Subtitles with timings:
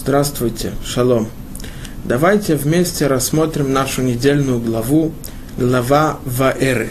[0.00, 1.28] Здравствуйте, шалом.
[2.04, 5.12] Давайте вместе рассмотрим нашу недельную главу,
[5.58, 6.90] глава Ваэры.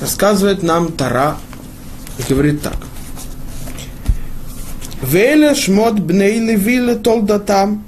[0.00, 1.36] Рассказывает нам Тара
[2.18, 2.78] и говорит так.
[5.02, 7.84] Вейле шмот бней левиле толдатам.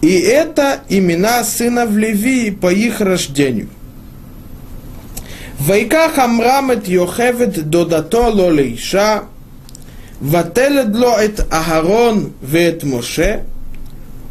[0.00, 3.68] И это имена сына в Левии по их рождению.
[5.60, 9.24] Вайках Амрамет Йохевет Додато Лолейша–
[10.20, 13.44] Вателедло эт Агарон вет Моше,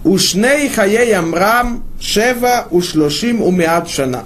[0.04, 4.26] ушней хаей Амрам, шева ушлошим умиат шана.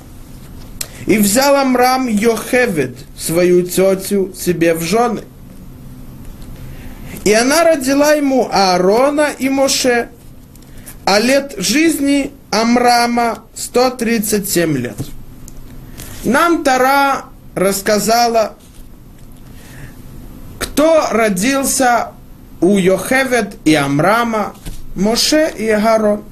[1.06, 5.22] И взял Амрам Йохевед, свою тетю, себе в жены.
[7.24, 10.10] И она родила ему Аарона и Моше,
[11.06, 14.98] а лет жизни Амрама 137 лет.
[16.24, 18.56] Нам Тара рассказала
[20.78, 22.10] кто родился
[22.62, 24.54] у Йохевед и Амрама,
[24.94, 26.24] Моше и Агарон.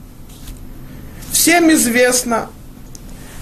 [1.31, 2.49] Всем известно,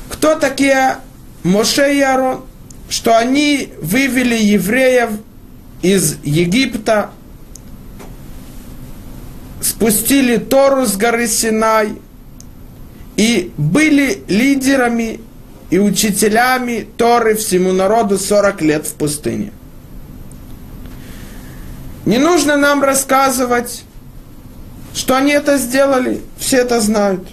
[0.09, 0.99] кто такие
[1.43, 2.45] Моше и Аарон,
[2.87, 5.09] что они вывели евреев
[5.81, 7.09] из Египта,
[9.59, 11.97] спустили Тору с горы Синай
[13.17, 15.19] и были лидерами
[15.69, 19.51] и учителями Торы всему народу 40 лет в пустыне.
[22.05, 23.83] Не нужно нам рассказывать,
[24.93, 27.27] что они это сделали, все это знают.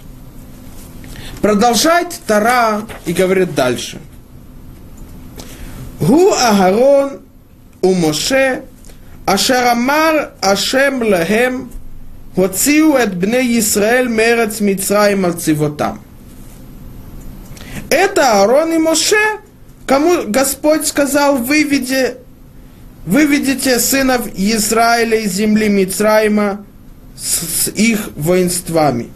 [1.41, 3.99] Продолжает Тара и говорит дальше.
[5.99, 7.19] Гу Агарон
[7.81, 8.63] у Моше
[9.25, 11.71] Ашарамар Ашем Лахем
[12.35, 16.01] Хоциу от бне Исраэль мерец Мицраим Алцивотам.
[17.89, 19.39] Это Аарон и Моше,
[19.85, 22.15] кому Господь сказал, выведи
[23.05, 26.65] выведите сынов Израиля из земли Мицраима
[27.17, 29.09] с, с их воинствами.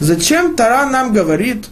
[0.00, 1.66] Зачем Тара нам говорит,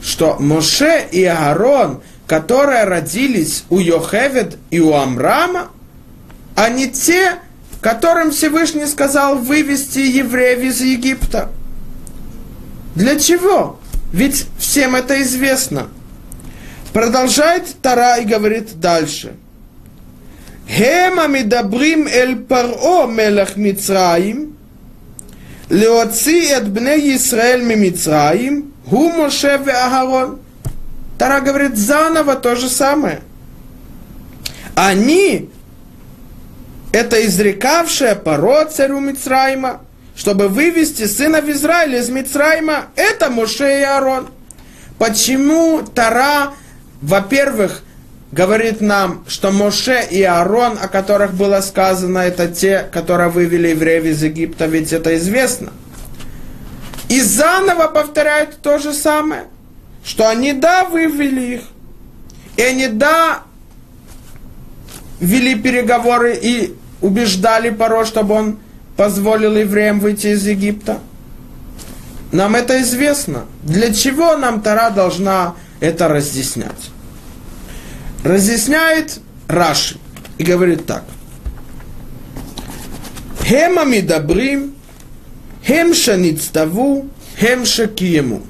[0.00, 5.68] что Моше и Аарон, которые родились у Йохевед и у Амрама,
[6.54, 7.36] они те,
[7.80, 11.50] которым Всевышний сказал вывести евреев из Египта?
[12.94, 13.80] Для чего?
[14.12, 15.88] Ведь всем это известно.
[16.92, 19.34] Продолжает Тара и говорит дальше.
[20.71, 24.51] הם המדברים אל פרעה מלך מצרים
[25.69, 30.37] להוציא את בני ישראל ממצרים הוא משה ואהרון.
[31.17, 33.21] Тара говорит заново то же самое.
[34.75, 35.49] Они,
[36.91, 39.81] это изрекавшие Паро царю Мицраима,
[40.15, 44.29] чтобы вывести сынов Израиля из Мицраима, это Моше и Аарон.
[44.99, 46.53] Почему Тара,
[47.01, 47.81] во-первых,
[48.32, 54.04] говорит нам, что Моше и Аарон, о которых было сказано, это те, которые вывели евреев
[54.04, 55.72] из Египта, ведь это известно.
[57.08, 59.44] И заново повторяют то же самое,
[60.02, 61.62] что они, да, вывели их,
[62.56, 63.42] и они, да,
[65.20, 68.58] вели переговоры и убеждали Паро, чтобы он
[68.96, 70.98] позволил евреям выйти из Египта?
[72.30, 73.44] Нам это известно.
[73.62, 76.91] Для чего нам Тара должна это разъяснять?
[78.24, 79.98] Разъясняет Раши
[80.38, 81.04] и говорит так.
[83.42, 84.74] Хема мидабрим,
[85.66, 88.42] хем шаництаву, хем шакиему.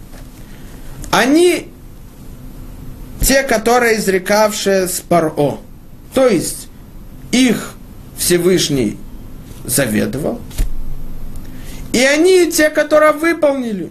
[1.11, 1.69] Они
[3.21, 5.59] те, которые изрекавшие с Паро.
[6.15, 6.69] То есть
[7.31, 7.75] их
[8.19, 8.99] Всевышний
[9.65, 10.41] заведовал.
[11.93, 13.91] И они те, которые выполнили.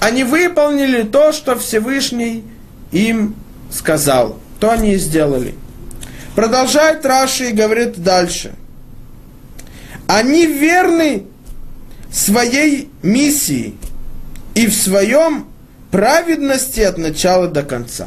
[0.00, 2.44] Они выполнили то, что Всевышний
[2.90, 3.34] им
[3.70, 4.38] сказал.
[4.62, 5.56] То они и сделали.
[6.36, 8.54] Продолжает Раши и говорит дальше.
[10.06, 11.24] Они верны
[12.12, 13.74] своей миссии
[14.54, 15.48] и в своем
[15.90, 18.06] праведности от начала до конца.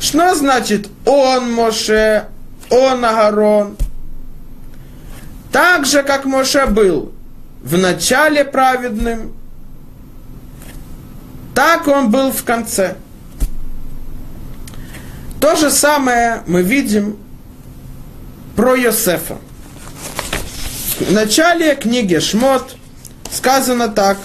[0.00, 2.28] Что значит он Моше,
[2.70, 3.76] он Агарон?
[5.52, 7.12] Так же, как Моше был
[7.62, 9.34] в начале праведным,
[11.54, 12.96] так он был в конце.
[15.46, 17.18] То же самое мы видим
[18.56, 19.38] про Йосефа.
[20.98, 22.74] В начале книги Шмот
[23.30, 24.18] сказано так.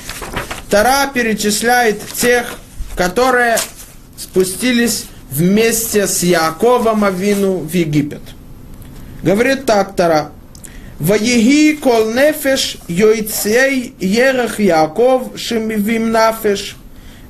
[0.72, 2.56] Тара перечисляет тех,
[2.98, 3.60] которые
[4.18, 8.24] спустились вместе с Яковом Авину в Египет.
[9.22, 10.32] Говорит так Тара.
[10.98, 16.78] Ваеги кол нефеш йойцей ерах Яков шимивим нафеш.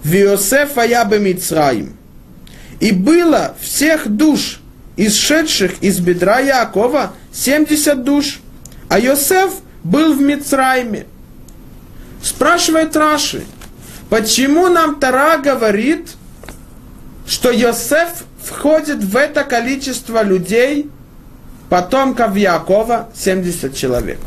[0.02, 1.98] Виосеф я бемицраим.
[2.82, 4.60] И было всех душ,
[4.98, 8.40] исшедших из бедра Якова, 70 душ,
[8.90, 9.52] а Йосеф
[9.84, 11.06] был в Мицрайме.
[12.24, 13.44] Спрашивает Раши,
[14.10, 16.10] почему нам Тара говорит,
[17.28, 20.90] что Йосеф входит в это количество людей,
[21.70, 24.20] потомков Якова, 70 человек.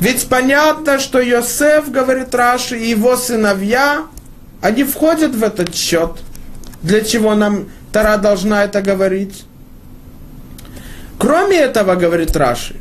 [0.00, 4.06] Ведь понятно, что Йосеф, говорит Раши, и его сыновья,
[4.62, 6.12] они входят в этот счет.
[6.84, 9.44] Для чего нам Тара должна это говорить?
[11.18, 12.76] Кроме этого, говорит Раши,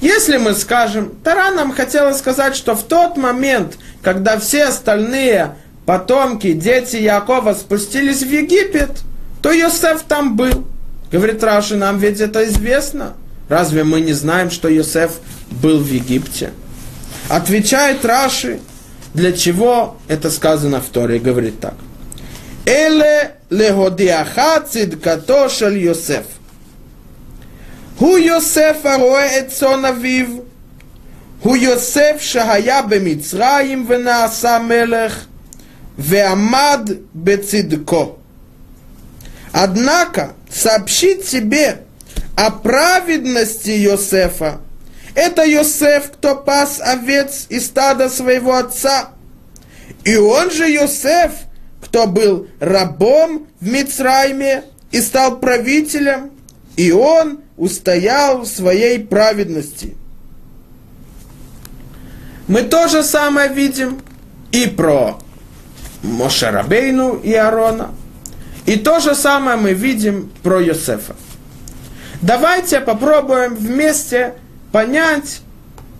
[0.00, 5.54] если мы скажем, Тара нам хотела сказать, что в тот момент, когда все остальные
[5.84, 9.02] потомки, дети Якова спустились в Египет,
[9.42, 10.66] то Йосеф там был.
[11.12, 13.12] Говорит Раши, нам ведь это известно.
[13.50, 15.12] Разве мы не знаем, что Йосеф
[15.50, 16.52] был в Египте?
[17.28, 18.60] Отвечает Раши,
[19.12, 21.74] для чего это сказано в Торе, говорит так.
[22.66, 26.26] Эле легодиаха цидкато шель Йосеф.
[27.98, 30.42] Ху Йосеф ароэ эцон авив.
[31.42, 35.26] Ху Йосеф шая бемицраим венааса мелех.
[35.96, 38.16] Веамад бецидко.
[39.52, 41.82] Однако сообщить себе
[42.36, 44.60] о праведности Йосефа.
[45.14, 49.10] Это Йосеф, кто пас овец и стада своего отца.
[50.04, 51.32] И он же Йосеф–
[51.82, 56.30] кто был рабом в Мицрайме и стал правителем,
[56.76, 59.96] и он устоял в своей праведности.
[62.46, 64.00] Мы то же самое видим
[64.52, 65.18] и про
[66.02, 67.90] Мошарабейну и Аарона,
[68.64, 71.16] и то же самое мы видим про Йосефа.
[72.20, 74.34] Давайте попробуем вместе
[74.70, 75.40] понять,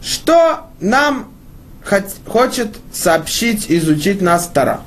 [0.01, 1.33] что нам
[2.27, 4.81] хочет сообщить, изучить нас Тара.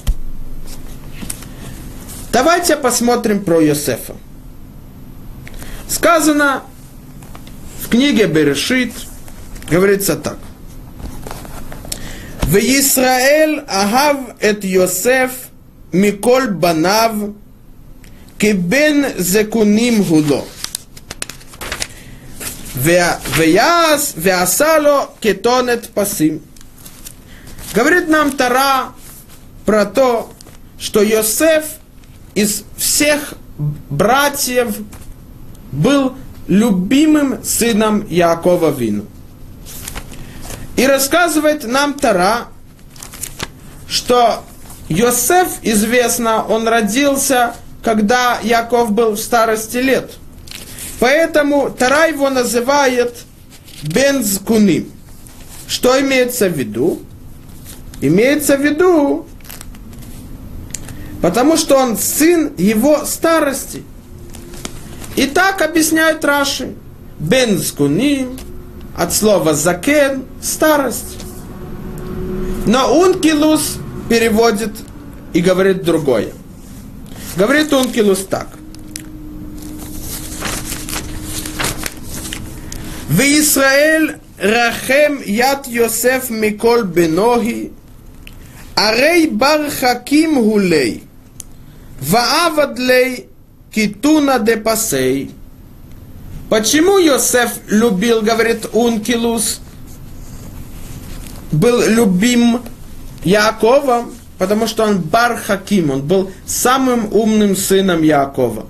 [2.36, 4.14] Давайте посмотрим про Йосефа.
[5.88, 6.64] Сказано
[7.82, 8.92] в книге Берешит,
[9.70, 10.38] говорится так.
[12.42, 15.32] В Исраэль агав эт Йосеф
[15.94, 17.14] миколь банав
[18.38, 20.44] кебен зекуним гудо.
[22.76, 26.42] Веяс, веасало кетонет пасим.
[27.74, 28.92] Говорит нам Тара
[29.66, 30.34] про то,
[30.78, 31.64] что Йосеф
[32.36, 34.76] из всех братьев
[35.72, 36.14] был
[36.48, 39.06] любимым сыном Якова Вину.
[40.76, 42.48] И рассказывает нам Тара,
[43.88, 44.44] что
[44.90, 50.12] Йосеф, известно, он родился, когда Яков был в старости лет.
[51.00, 53.16] Поэтому Тара его называет
[53.84, 54.92] Бензкуним.
[55.68, 57.02] Что имеется в виду?
[58.02, 59.26] Имеется в виду,
[61.26, 63.84] потому что он сын его старости–
[65.16, 66.74] и так объясняют Раши.
[67.20, 68.38] Бен скуним,
[68.98, 71.18] от слова закен, старость.
[72.66, 73.78] Но ункилус
[74.10, 74.72] переводит
[75.34, 76.34] и говорит другое.
[77.38, 78.48] Говорит ункилус так.
[83.08, 87.72] В Израиль рахем яд Йосеф микол бенохи,
[88.76, 91.04] арей бар хаким хулей,
[92.02, 93.28] ваавад лей
[93.74, 95.32] Китуна де Пасей.
[96.50, 99.60] Почему Йосеф любил, говорит Ункилус,
[101.52, 102.62] был любим
[103.24, 104.14] Яковом?
[104.38, 108.66] Потому что он Бар Хаким, он был самым умным сыном Якова.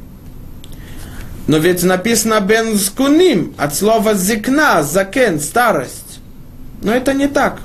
[1.47, 6.19] Но ведь написано Бен Скуним, от слова зикна, закен, старость.
[6.81, 7.59] Но это не так.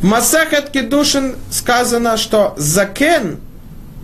[0.00, 3.38] В Масахет Кедушин сказано, что закен–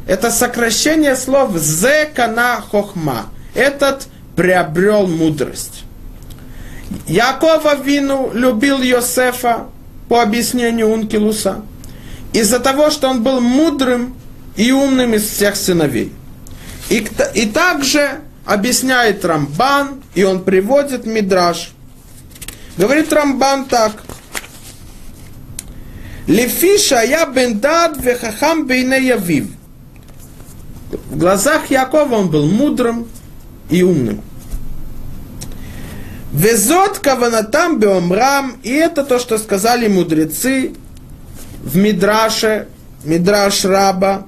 [0.07, 3.27] это сокращение слов «зекана хохма».
[3.55, 5.85] Этот приобрел мудрость.
[7.09, 9.67] Якова Вину любил Йосефа
[10.09, 11.63] по объяснению Ункилуса
[12.33, 14.15] из-за того, что он был мудрым
[14.55, 16.13] и умным из всех сыновей.
[16.89, 21.73] И, и также объясняет Рамбан, и он приводит Мидраш.
[22.77, 23.93] Говорит Рамбан так.
[26.29, 29.56] Лефиша я бендад вехахам бейне явив
[31.17, 33.09] в глазах Якова он был мудрым
[33.71, 34.21] и умным.
[36.31, 40.75] Везот каванатам беомрам, и это то, что сказали мудрецы
[41.63, 42.69] в Мидраше,
[43.05, 44.27] Мидраш Раба.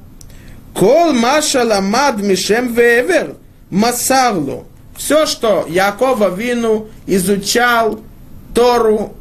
[0.72, 3.34] Кол маша ламад мишем вевер,
[3.68, 4.66] масарлу.
[4.96, 8.00] Все, что Якова Вину изучал
[8.54, 9.12] Тору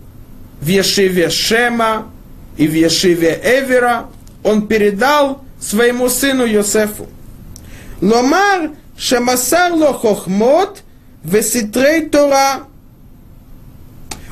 [0.62, 2.08] в Ешиве Шема
[2.56, 4.06] и в Ешиве Эвера,
[4.42, 7.08] он передал своему сыну Йосефу.
[8.03, 8.61] לומר
[8.97, 10.83] שמסר לו חוכמות
[11.25, 12.59] וסתרי תורה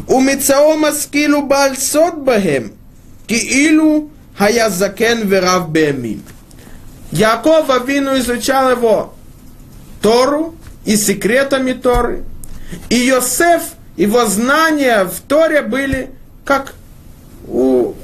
[0.08, 2.68] ומצאו משכיל ובעל סוד בהם,
[3.28, 4.06] כאילו
[4.38, 6.18] היה זקן ורב בימים.
[7.12, 9.14] Яков Авину изучал его
[10.00, 10.54] Тору
[10.84, 12.24] и секретами Торы.
[12.88, 13.62] И Йосеф,
[13.96, 16.10] его знания в Торе были
[16.44, 16.74] как
[17.48, 17.94] у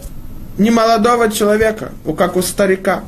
[0.58, 3.04] немолодого человека, у как у старика.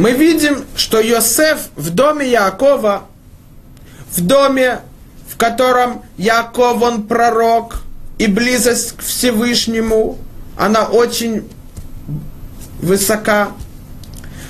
[0.00, 3.02] Мы видим, что Йосеф в доме Якова,
[4.16, 4.80] в доме,
[5.28, 7.82] в котором Яков, он пророк,
[8.16, 10.16] и близость к Всевышнему,
[10.56, 11.46] она очень
[12.80, 13.52] высока.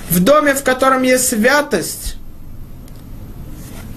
[0.09, 2.15] В доме, в котором есть святость,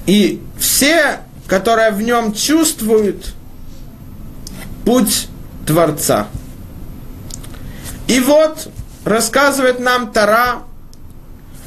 [0.06, 3.32] и все, которые в нем чувствуют
[4.84, 5.28] путь
[5.64, 6.26] Творца.
[8.08, 8.66] И вот
[9.04, 10.64] рассказывает нам Тара,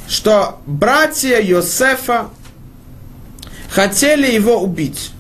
[0.08, 2.30] что братья Йосефа
[3.70, 5.12] хотели его убить.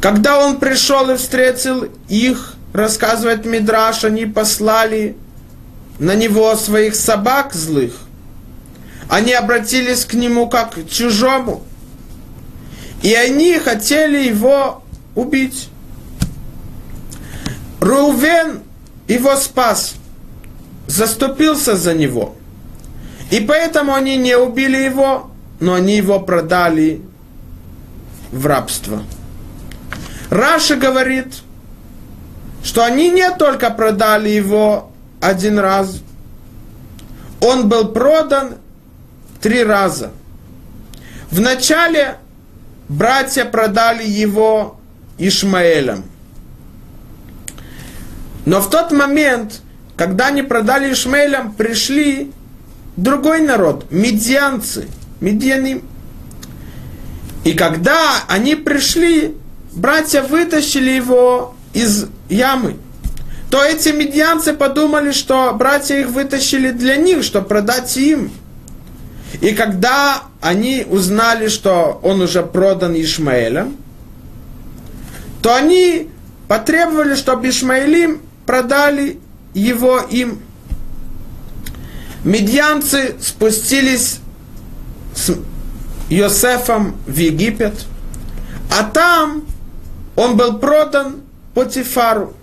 [0.00, 5.16] Когда он пришел и встретил их, рассказывает Мидраш, они послали
[5.98, 7.92] на него своих собак злых.
[9.08, 11.62] Они обратились к нему как к чужому.
[13.02, 14.82] И они хотели его
[15.14, 15.68] убить.
[17.80, 18.62] Рувен
[19.06, 19.94] его спас,
[20.86, 22.34] заступился за него.
[23.34, 27.02] И поэтому они не убили его, но они его продали
[28.30, 29.02] в рабство.
[30.30, 31.42] Раша говорит,
[32.62, 36.00] что они не только продали его один раз,
[37.40, 38.58] он был продан
[39.40, 40.12] три раза.
[41.32, 42.18] Вначале
[42.88, 44.78] братья продали его
[45.18, 46.04] Ишмаэлем.
[48.46, 49.60] Но в тот момент,
[49.96, 52.30] когда они продали Ишмаэлем, пришли
[52.96, 54.88] другой народ, медианцы,
[55.20, 55.82] медианы.
[57.44, 59.34] И когда они пришли,
[59.72, 62.76] братья вытащили его из ямы.
[63.50, 68.32] То эти медианцы подумали, что братья их вытащили для них, чтобы продать им.
[69.40, 73.76] И когда они узнали, что он уже продан Ишмаэлем,
[75.42, 76.08] то они
[76.48, 79.18] потребовали, чтобы Ишмаэлим продали
[79.52, 80.40] его им.
[82.24, 84.20] Медьянцы спустились
[85.14, 85.36] с
[86.08, 87.84] Йосефом в Египет,
[88.70, 89.44] а там
[90.16, 91.20] он был продан
[91.54, 92.34] Потифару.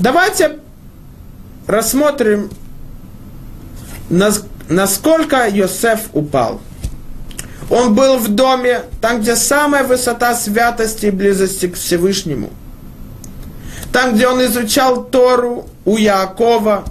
[0.00, 0.58] Давайте
[1.68, 2.50] рассмотрим,
[4.68, 6.60] насколько Йосеф упал.
[7.70, 12.50] Он был в доме, там, где самая высота святости и близости к Всевышнему.
[13.92, 16.84] Там, где он изучал Тору у Якова,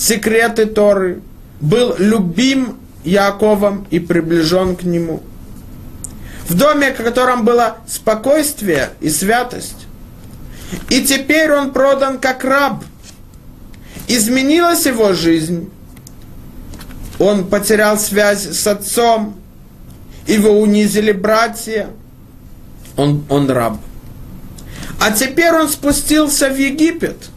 [0.00, 1.20] секреты Торы,
[1.60, 5.22] был любим Яковом и приближен к нему.
[6.48, 9.86] В доме, в котором было спокойствие и святость.
[10.88, 12.82] И теперь он продан как раб.
[14.08, 15.70] Изменилась его жизнь.
[17.18, 19.36] Он потерял связь с отцом.
[20.26, 21.88] Его унизили братья.
[22.96, 23.76] Он, он раб.
[24.98, 27.28] А теперь он спустился в Египет.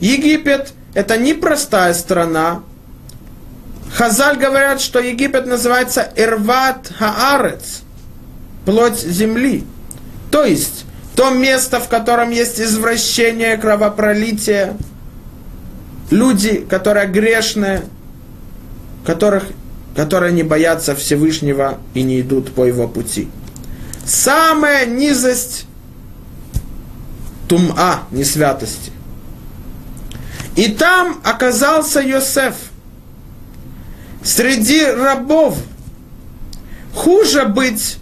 [0.00, 2.62] Египет– это непростая страна.
[3.92, 7.82] Хазаль говорят, что Египет называется Ирват Хаарец,
[8.64, 9.64] плоть земли.
[10.30, 10.84] То есть,
[11.14, 14.76] то место, в котором есть извращение, кровопролитие,
[16.10, 17.84] люди, которые грешные,
[19.06, 19.44] которых,
[19.94, 23.28] которые не боятся Всевышнего и не идут по его пути.
[24.04, 25.66] Самая низость
[27.48, 28.93] тума, не святости.
[30.56, 32.54] И там оказался Йосеф.
[34.22, 35.58] Среди рабов.
[36.94, 37.98] Хуже быть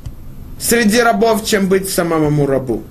[0.61, 2.83] среди рабов, чем быть самому рабу.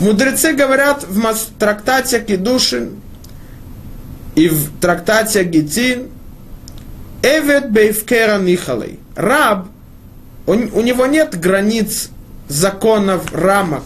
[0.00, 3.00] Мудрецы говорят в трактате Кедушин
[4.34, 6.08] и в трактате Гитин,
[7.22, 8.98] Эвет Бейвкера Нихалей.
[9.16, 9.66] Раб,
[10.46, 12.10] он, у него нет границ,
[12.48, 13.84] законов, рамок.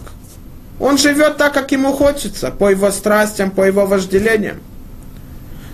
[0.79, 4.57] Он живет так, как ему хочется, по его страстям, по его вожделениям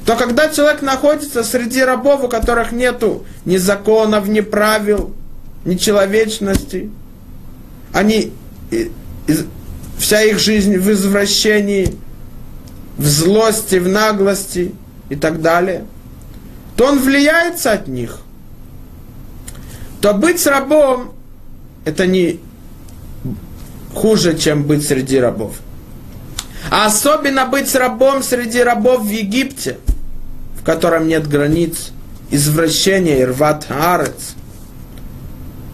[0.05, 5.13] то когда человек находится среди рабов, у которых нету ни законов, ни правил,
[5.63, 6.89] ни человечности,
[7.93, 8.34] они,
[10.00, 11.96] вся их жизнь в извращении,
[12.98, 14.74] в злости, в наглости
[15.10, 15.86] и так далее,
[16.75, 18.20] то он влияется от них.
[20.01, 21.13] То быть рабом
[21.86, 22.39] это не
[23.93, 25.55] хуже, чем быть среди рабов.
[26.70, 29.77] А особенно быть рабом среди рабов в Египте–
[30.62, 31.91] в котором нет границ,
[32.30, 34.36] извращения и рват арец.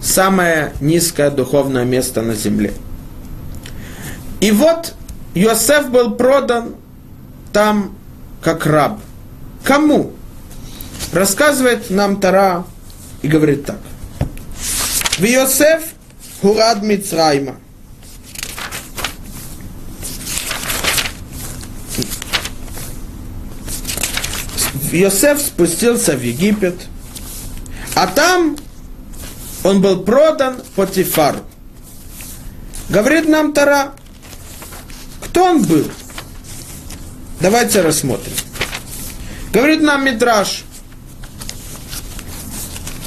[0.02, 2.74] самое низкое духовное место на земле.
[4.40, 4.94] И вот
[5.36, 6.76] Йосеф был продан
[7.52, 7.98] там
[8.42, 9.02] как раб.
[9.64, 10.14] Кому?
[11.12, 12.64] Рассказывает нам Тара
[13.22, 13.80] и говорит так.
[15.18, 15.84] В Йосеф
[16.42, 17.56] Хурад Мицрайма.
[24.94, 26.76] Йосеф спустился в Египет,
[27.96, 28.58] а там
[29.64, 31.40] он был продан Потифару.
[32.90, 33.94] Говорит нам Тара,
[35.22, 35.90] кто он был?
[37.42, 38.34] Давайте рассмотрим.
[39.52, 40.64] Говорит нам Мидраш.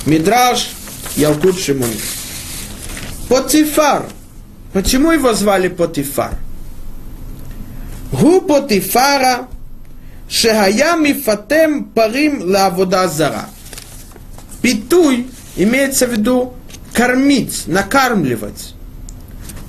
[0.06, 0.70] Мидраш
[1.16, 2.00] Ялкут Шимони.
[3.28, 4.06] Потифар.
[4.72, 6.34] Почему его звали Потифар?
[8.12, 9.48] Гу Потифара
[10.30, 13.46] Шехая мифатем парим лавода зара.
[14.62, 16.54] Питуй имеется в виду
[16.92, 18.74] кормить, накармливать.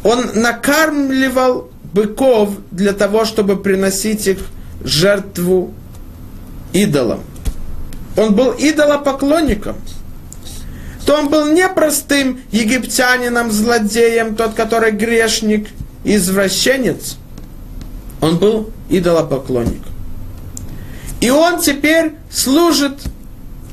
[0.03, 4.37] Он накармливал быков для того, чтобы приносить их
[4.83, 5.73] жертву
[6.73, 7.21] идолам.
[8.15, 9.77] Он был идолопоклонником.
[11.07, 15.69] То он был не простым египтянином, злодеем, тот, который грешник,
[16.03, 17.17] извращенец.
[18.21, 19.81] Он был идолопоклонник.
[21.21, 22.99] И он теперь служит,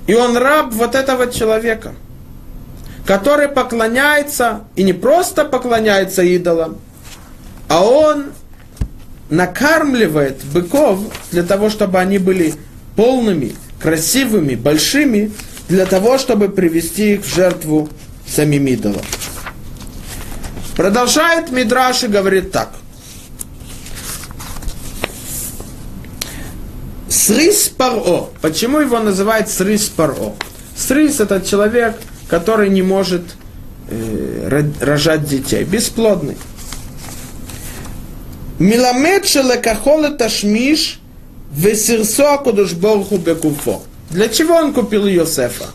[0.07, 1.95] и он раб вот этого человека,
[3.07, 6.76] который поклоняется, и не просто поклоняется идолам,
[7.69, 8.26] а он
[9.31, 11.00] накармливает быков
[11.31, 12.55] для того, чтобы они были
[12.97, 15.33] полными, красивыми, большими,
[15.69, 17.88] для того, чтобы привести их в жертву
[18.26, 19.02] самим идолам.
[20.76, 22.71] Продолжает Мидраш и говорит так.
[27.11, 28.28] Срис Паро.
[28.43, 30.35] Почему его называют Срис Паро?
[30.76, 31.97] Срис это человек,
[32.28, 33.23] который не может
[33.89, 36.37] э, рожать детей, бесплодный.
[38.59, 41.00] Миламед шелекахол ташмиш
[41.52, 43.82] весирсо акудуш борху бекуфо.
[44.11, 45.67] Для чего он купил Йосефа?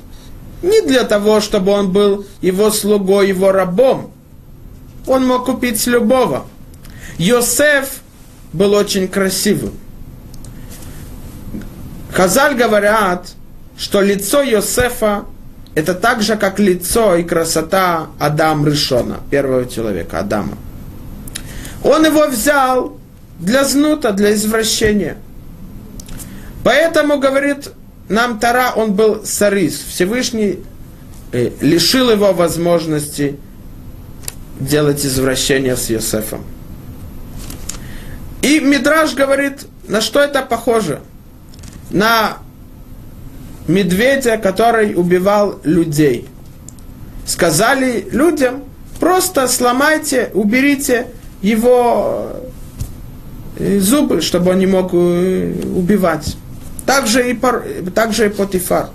[0.62, 4.12] Не для того, чтобы он был его слугой, его рабом.
[5.08, 6.46] Он мог купить любого.
[7.18, 8.02] Йосеф
[8.54, 9.74] был очень красивым.
[12.14, 13.32] Хазаль говорят,
[13.76, 15.26] что лицо Йосефа
[15.74, 20.56] это так же, как лицо и красота Адам Ришона, первого человека, Адама.
[21.84, 23.00] Он его взял
[23.40, 25.18] для знута, для извращения.
[26.64, 27.72] Поэтому, говорит
[28.08, 29.84] нам Тара, он был сарис.
[29.90, 30.60] Всевышний
[31.32, 33.40] э, лишил его возможности
[34.60, 36.44] делать извращение с Йосефом.
[38.44, 41.02] И Мидраж говорит, на что это похоже–
[41.94, 42.40] на
[43.68, 46.28] медведя, который убивал людей.
[47.26, 48.64] Сказали людям,
[49.00, 51.08] просто сломайте, уберите
[51.42, 52.32] его
[53.58, 56.36] э, зубы, чтобы он не мог э, убивать.
[56.86, 57.40] Также и,
[57.96, 58.90] также и Потифар.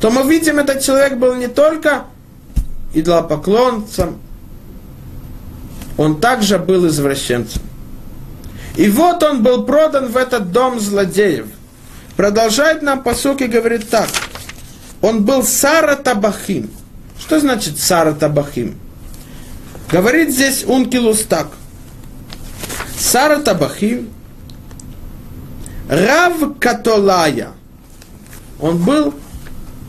[0.00, 2.04] То мы видим, этот человек был не только
[2.94, 4.16] идолопоклонцем,
[5.96, 7.62] он также был извращенцем.
[8.76, 11.46] И вот он был продан в этот дом злодеев–
[12.20, 14.06] Продолжает нам посук и говорит так.
[15.00, 16.70] Он был Сара Табахим.
[17.18, 18.78] Что значит Сара Табахим?
[19.90, 21.48] Говорит здесь Ункилус так.
[22.98, 24.10] Сара Табахим,
[25.88, 27.52] Рав Католая.
[28.60, 29.14] Он был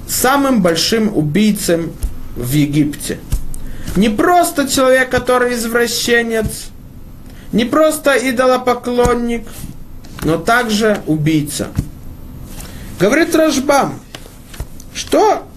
[0.08, 1.92] самым большим убийцем
[2.38, 3.20] в Египте.
[3.98, 6.70] Не просто человек, который извращенец,
[7.52, 9.50] не просто идолопоклонник,
[10.24, 11.68] но также убийца.
[13.02, 14.00] Говорит Рашбам,
[14.94, 15.48] что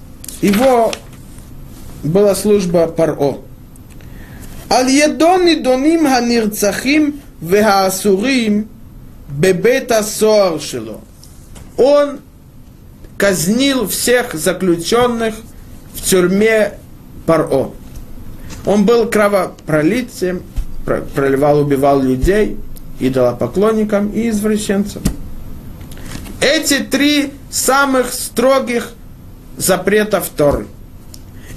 [0.41, 0.91] его
[2.03, 3.41] была служба Паро.
[4.71, 8.67] Ал едони доним ханирцахим вегаасурим
[9.29, 11.03] бебета соар шело.
[11.77, 12.21] Он
[13.19, 15.35] казнил всех заключенных
[15.93, 16.79] в тюрьме
[17.27, 17.73] Паро.
[18.65, 20.43] Он был кровопролитием,
[21.15, 22.57] проливал, убивал людей,
[23.01, 25.03] идолопоклонникам и извращенцам.
[26.45, 28.93] Эти три самых строгих
[29.57, 30.67] запретов Торы.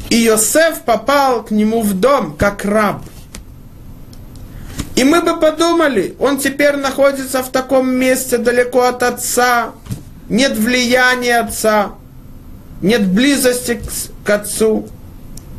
[0.10, 3.02] И Йосеф попал к нему в дом как раб.
[4.96, 9.72] И мы бы подумали, он теперь находится в таком месте далеко от отца,
[10.30, 11.92] нет влияния отца,
[12.82, 14.88] нет близости к, к отцу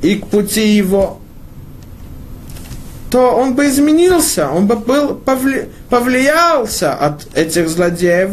[0.00, 1.20] и к пути его,
[3.10, 8.30] то он бы изменился, он бы был, повли, повлиялся от этих злодеев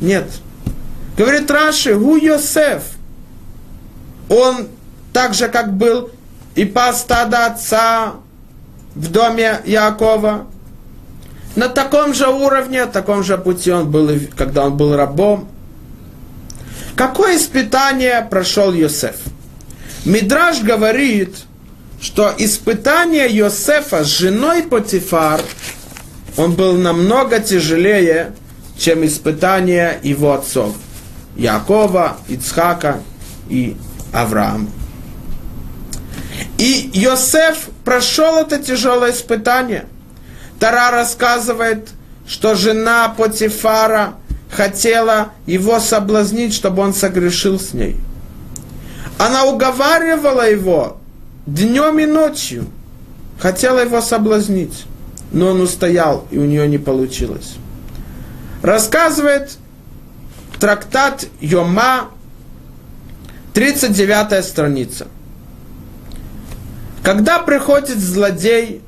[0.00, 0.30] нет.
[1.16, 2.82] Говорит Раши, Гу Йосеф.
[4.28, 4.68] Он
[5.12, 6.10] так же, как был
[6.54, 8.14] и пас отца
[8.94, 10.46] в доме Якова.
[11.54, 15.48] На таком же уровне, на таком же пути он был, когда он был рабом.
[16.96, 19.16] Какое испытание прошел Йосеф?
[20.04, 21.36] Мидраж говорит,
[22.00, 25.40] что испытание Йосефа с женой Потифар,
[26.36, 28.34] он был намного тяжелее,
[28.78, 30.74] чем испытание его отцов.
[31.36, 33.00] Якова, Ицхака
[33.48, 33.76] и
[34.12, 34.68] Авраама.
[36.58, 39.86] И Йосеф прошел это тяжелое испытание.
[40.58, 41.90] Тара рассказывает,
[42.26, 44.14] что жена Потифара
[44.50, 47.96] хотела его соблазнить, чтобы он согрешил с ней.
[49.18, 50.98] Она уговаривала его
[51.46, 52.66] днем и ночью,
[53.38, 54.84] хотела его соблазнить,
[55.32, 57.56] но он устоял, и у нее не получилось.
[58.62, 59.58] Рассказывает
[60.58, 62.10] трактат Йома,
[63.54, 65.08] 39 страница.
[67.02, 68.82] Когда приходит злодей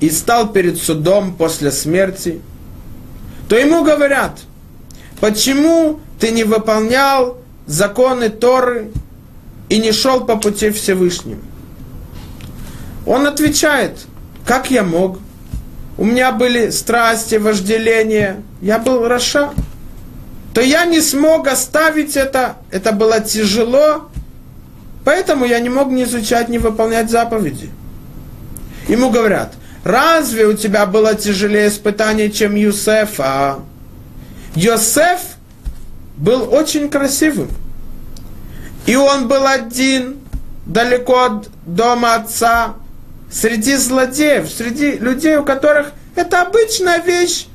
[0.00, 2.40] и стал перед судом после смерти,
[3.48, 4.38] то ему говорят,
[5.20, 8.90] почему ты не выполнял законы Торы
[9.68, 11.42] и не шел по пути Всевышнему?
[13.06, 14.06] Он отвечает,
[14.46, 15.18] как я мог?
[15.98, 19.50] У меня были страсти, вожделения, я был Раша.
[20.54, 24.08] То я не смог оставить это, это было тяжело,
[25.08, 27.70] Поэтому я не мог не изучать, не выполнять заповеди.
[28.88, 33.18] Ему говорят, разве у тебя было тяжелее испытание, чем Юсеф?
[33.18, 33.60] А
[34.54, 35.20] Йосеф
[36.18, 37.48] был очень красивым.
[38.84, 40.18] И он был один,
[40.66, 42.74] далеко от дома отца,
[43.30, 47.46] среди злодеев, среди людей, у которых это обычная вещь.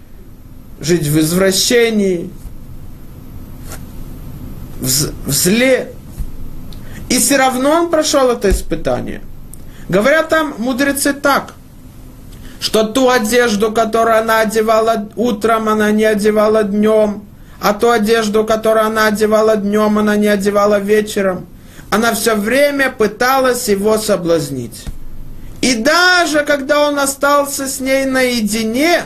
[0.80, 2.30] Жить в извращении,
[4.80, 5.92] в, зле.
[7.10, 9.22] И все равно он прошел это испытание.
[9.88, 11.54] Говорят там мудрецы так,
[12.60, 17.26] что ту одежду, которую она одевала утром, она не одевала днем,
[17.62, 21.46] а ту одежду, которую она одевала днем, она не одевала вечером.
[21.90, 24.86] Она все время пыталась его соблазнить.
[25.64, 29.04] И даже когда он остался с ней наедине,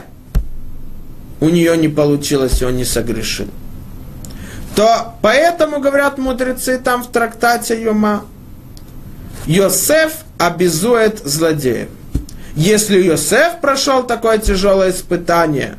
[1.40, 3.48] у нее не получилось, и он не согрешил
[4.78, 8.26] то поэтому, говорят мудрецы там в трактате Юма,
[9.48, 11.90] Йосеф обязует злодеев.
[12.56, 15.78] Если Йосеф прошел такое тяжелое испытание,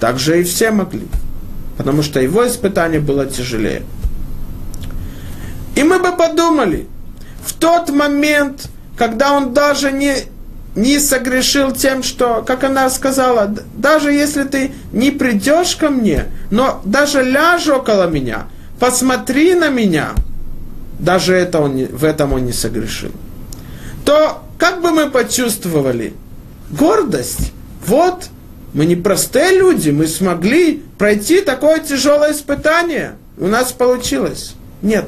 [0.00, 1.06] так же и все могли.
[1.78, 3.84] Потому что его испытание было тяжелее.
[5.76, 6.88] И мы бы подумали,
[7.46, 8.66] в тот момент,
[9.00, 10.14] когда он даже не
[10.76, 16.82] не согрешил тем, что, как она сказала, даже если ты не придешь ко мне, но
[16.84, 18.44] даже ляжь около меня,
[18.78, 20.10] посмотри на меня,
[20.98, 23.10] даже это он не, в этом он не согрешил,
[24.04, 26.12] то как бы мы почувствовали
[26.70, 27.52] гордость?
[27.86, 28.26] Вот,
[28.74, 33.14] мы не простые люди, мы смогли пройти такое тяжелое испытание.
[33.38, 34.54] У нас получилось.
[34.82, 35.06] Нет.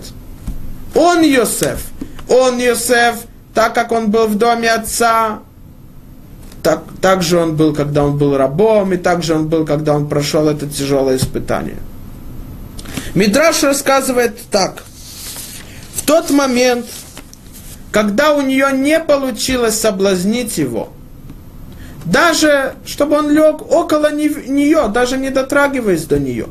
[0.94, 1.82] Он Йосеф.
[2.28, 5.40] Он Йосеф, так как он был в доме отца,
[6.62, 9.94] так, так же он был, когда он был рабом, и так же он был, когда
[9.94, 11.78] он прошел это тяжелое испытание.
[13.14, 14.84] Мидраш рассказывает так.
[15.94, 16.86] В тот момент,
[17.90, 20.90] когда у нее не получилось соблазнить его,
[22.04, 26.46] даже чтобы он лег около нее, даже не дотрагиваясь до нее,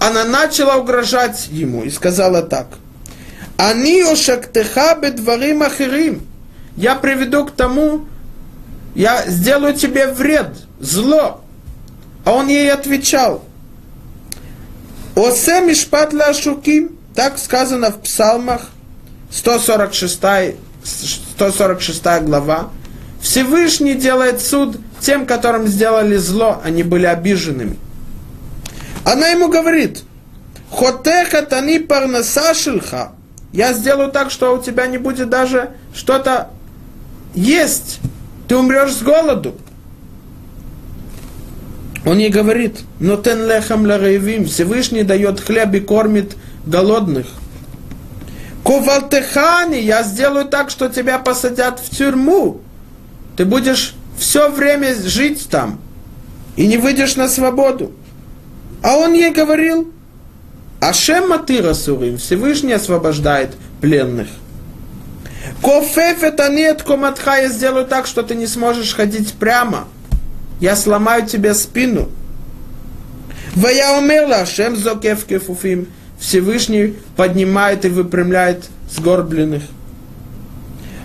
[0.00, 2.66] она начала угрожать ему и сказала так.
[3.56, 6.26] Они ошактеха бедварим ахирим.
[6.76, 8.06] Я приведу к тому,
[8.94, 11.40] я сделаю тебе вред, зло.
[12.24, 13.44] А он ей отвечал,
[15.14, 18.70] Осе мишпат лашуким, так сказано в псалмах,
[19.30, 20.20] 146,
[21.36, 22.70] 146 глава.
[23.20, 27.78] Всевышний делает суд тем, которым сделали зло, они были обиженными.
[29.04, 30.02] Она ему говорит,
[30.70, 33.12] Хотеха тани парнаса шельха.
[33.54, 36.50] Я сделаю так, что у тебя не будет даже что-то
[37.36, 38.00] есть
[38.48, 39.54] ты умрешь с голоду.
[42.04, 46.36] Он ей говорит, но тен лехам лараевим, Всевышний дает хлеб и кормит
[46.66, 47.26] голодных.
[48.64, 52.60] Ковалтехани, я сделаю так, что тебя посадят в тюрьму.
[53.36, 55.78] Ты будешь все время жить там
[56.56, 57.92] и не выйдешь на свободу.
[58.82, 59.93] А он ей говорил,
[60.84, 64.28] Ашем Матыра Сурим, Всевышний освобождает пленных.
[65.62, 69.88] Кофеф это нет, коматха, я сделаю так, что ты не сможешь ходить прямо.
[70.60, 72.10] Я сломаю тебе спину.
[73.54, 75.88] Вая умерла, Шем зокев кефуфим.
[76.20, 79.62] Всевышний поднимает и выпрямляет сгорбленных.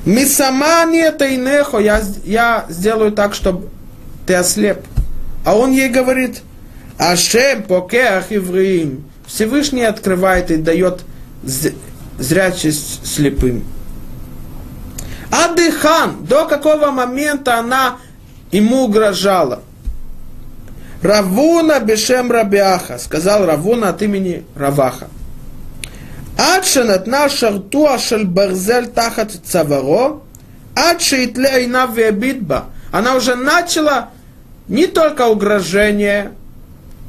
[0.04, 3.70] Мисамани это инехо, я, я сделаю так, чтобы
[4.28, 4.80] ты ослеп.
[5.46, 6.42] А он ей говорит,
[6.98, 9.09] Ашем покеах евреим.
[9.30, 11.02] Всевышний открывает и дает
[12.18, 13.64] зрячесть слепым.
[15.32, 17.98] Адыхан, до какого момента она
[18.52, 19.62] ему угрожала?
[21.04, 25.08] Равуна Бешем Рабиаха, сказал Равуна от имени Раваха.
[26.38, 30.24] Адшанат шарту ашаль барзель тахат цаваро,
[30.76, 31.92] адшитле инав
[32.92, 34.10] Она уже начала
[34.68, 36.32] не только угрожение,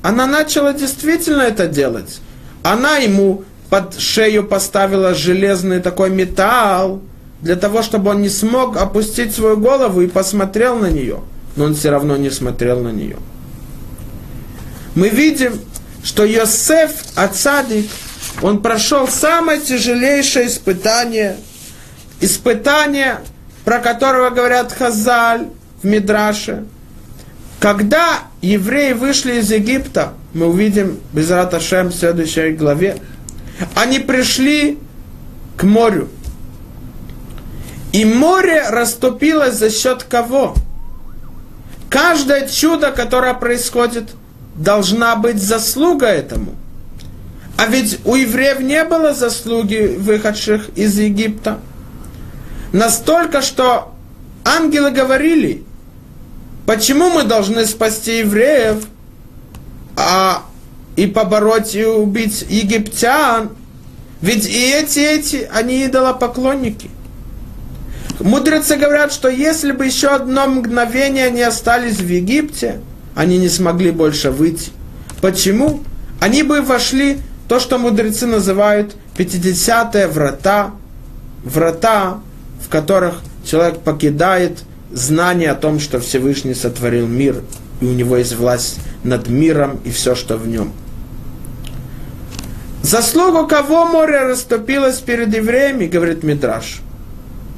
[0.03, 2.21] она начала действительно это делать.
[2.63, 7.03] Она ему под шею поставила железный такой металл,
[7.41, 11.21] для того, чтобы он не смог опустить свою голову и посмотрел на нее.
[11.57, 13.17] Но он все равно не смотрел на нее.
[14.95, 15.61] Мы видим,
[16.03, 17.89] что Йосеф Ацадик,
[18.43, 21.37] он прошел самое тяжелейшее испытание,
[22.21, 23.21] испытание,
[23.65, 25.49] про которого говорят Хазаль
[25.83, 26.65] в Мидраше.
[27.61, 32.97] Когда евреи вышли из Египта, мы увидим Безрат Ашем в следующей главе,
[33.75, 34.79] они пришли
[35.59, 36.09] к морю.
[37.93, 40.55] И море расступилось за счет кого?
[41.91, 44.11] Каждое чудо, которое происходит,
[44.57, 46.55] должна быть заслуга этому.
[47.59, 51.59] А ведь у евреев не было заслуги выходших из Египта.
[52.73, 53.93] Настолько, что
[54.47, 55.65] ангелы говорили,
[56.71, 58.85] почему мы должны спасти евреев,
[59.97, 60.45] а
[60.95, 63.51] и побороть и убить египтян.
[64.21, 66.89] Ведь и эти, эти, они идолопоклонники.
[68.21, 72.81] Мудрецы говорят, что если бы еще одно мгновение они остались в Египте,
[73.17, 74.71] они не смогли больше выйти.
[75.21, 75.81] Почему?
[76.21, 80.71] Они бы вошли то, что мудрецы называют 50-е врата,
[81.43, 82.21] врата,
[82.65, 84.61] в которых человек покидает
[84.93, 87.43] знание о том, что Всевышний сотворил мир,
[87.81, 90.73] и у него есть власть над миром и все, что в нем.
[92.83, 96.81] Заслугу кого море расступилось перед евреями, говорит Мидраш.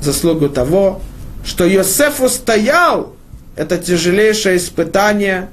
[0.01, 1.01] Заслугу того,
[1.45, 3.15] что Йосеф устоял,
[3.57, 5.49] это тяжелейшее испытание,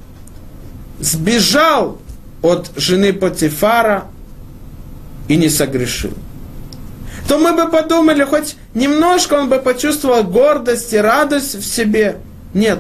[1.00, 2.00] сбежал
[2.42, 4.06] от жены Потифара
[5.28, 6.14] и не согрешил.
[7.30, 12.18] То мы бы подумали, хоть немножко он бы почувствовал гордость и радость в себе.
[12.56, 12.80] Нет,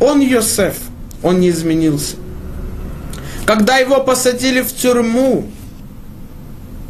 [0.00, 0.76] он Йосеф,
[1.22, 2.16] он не изменился.
[3.46, 5.46] Когда его посадили в тюрьму,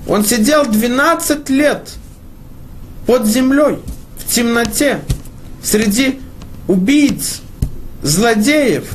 [0.08, 1.90] он сидел 12 лет
[3.06, 3.80] под землей,
[4.16, 5.00] в темноте,
[5.62, 6.20] среди
[6.68, 7.42] убийц,
[8.02, 8.88] злодеев.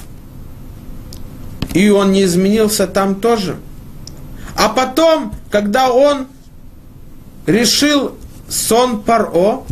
[1.76, 3.58] И он не изменился там тоже.
[4.56, 6.26] А потом, когда он
[7.51, 8.15] решил
[8.47, 9.63] сон Паро,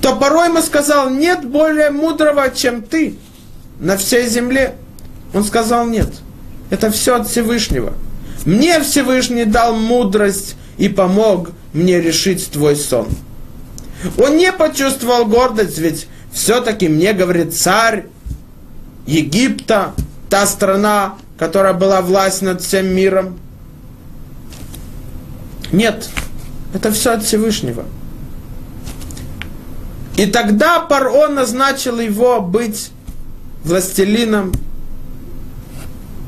[0.00, 3.16] то порой ему сказал, нет более мудрого, чем ты
[3.80, 4.74] на всей земле.
[5.32, 6.08] Он сказал, нет,
[6.70, 7.94] это все от Всевышнего–
[8.44, 13.08] мне Всевышний дал мудрость и помог мне решить твой сон.
[14.18, 18.06] Он не почувствовал гордость, ведь все-таки мне говорит царь
[19.06, 19.94] Египта,
[20.28, 23.38] та страна, которая была власть над всем миром.
[25.74, 26.08] Нет,
[26.72, 27.84] это все от Всевышнего.
[30.16, 32.90] И тогда Паро назначил его быть
[33.64, 34.52] властелином,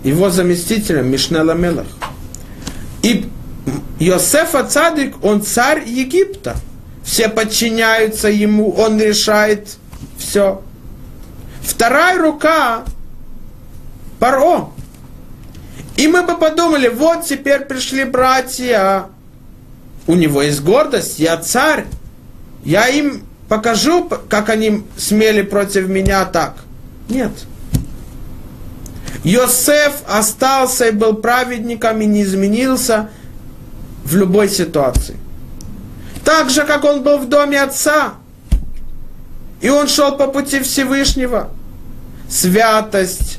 [0.03, 1.87] его заместителем Мишнела Мелах.
[3.03, 3.31] И
[4.01, 6.57] Йосефа Цадик, он царь Египта.
[7.05, 9.77] Все подчиняются ему, он решает
[10.19, 10.61] все.
[11.63, 12.83] Вторая рука
[14.19, 14.71] Паро.
[15.97, 19.07] И мы бы подумали, вот теперь пришли братья,
[20.07, 21.87] у него есть гордость, я царь,
[22.65, 26.57] я им покажу, как они смели против меня так.
[27.09, 27.33] Нет.
[29.25, 33.11] Йосеф остался и был праведником и не изменился
[34.05, 35.17] в любой ситуации.
[36.25, 38.15] Так же, как он был в доме отца,
[39.61, 41.51] и он шел по пути Всевышнего.
[42.29, 43.39] Святость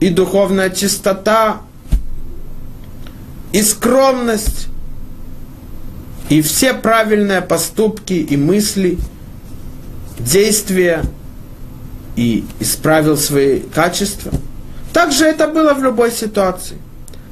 [0.00, 1.60] и духовная чистота,
[3.52, 4.68] и скромность,
[6.28, 8.98] и все правильные поступки и мысли,
[10.18, 11.02] действия,
[12.16, 14.32] и исправил свои качества–
[14.94, 16.78] также это было в любой ситуации.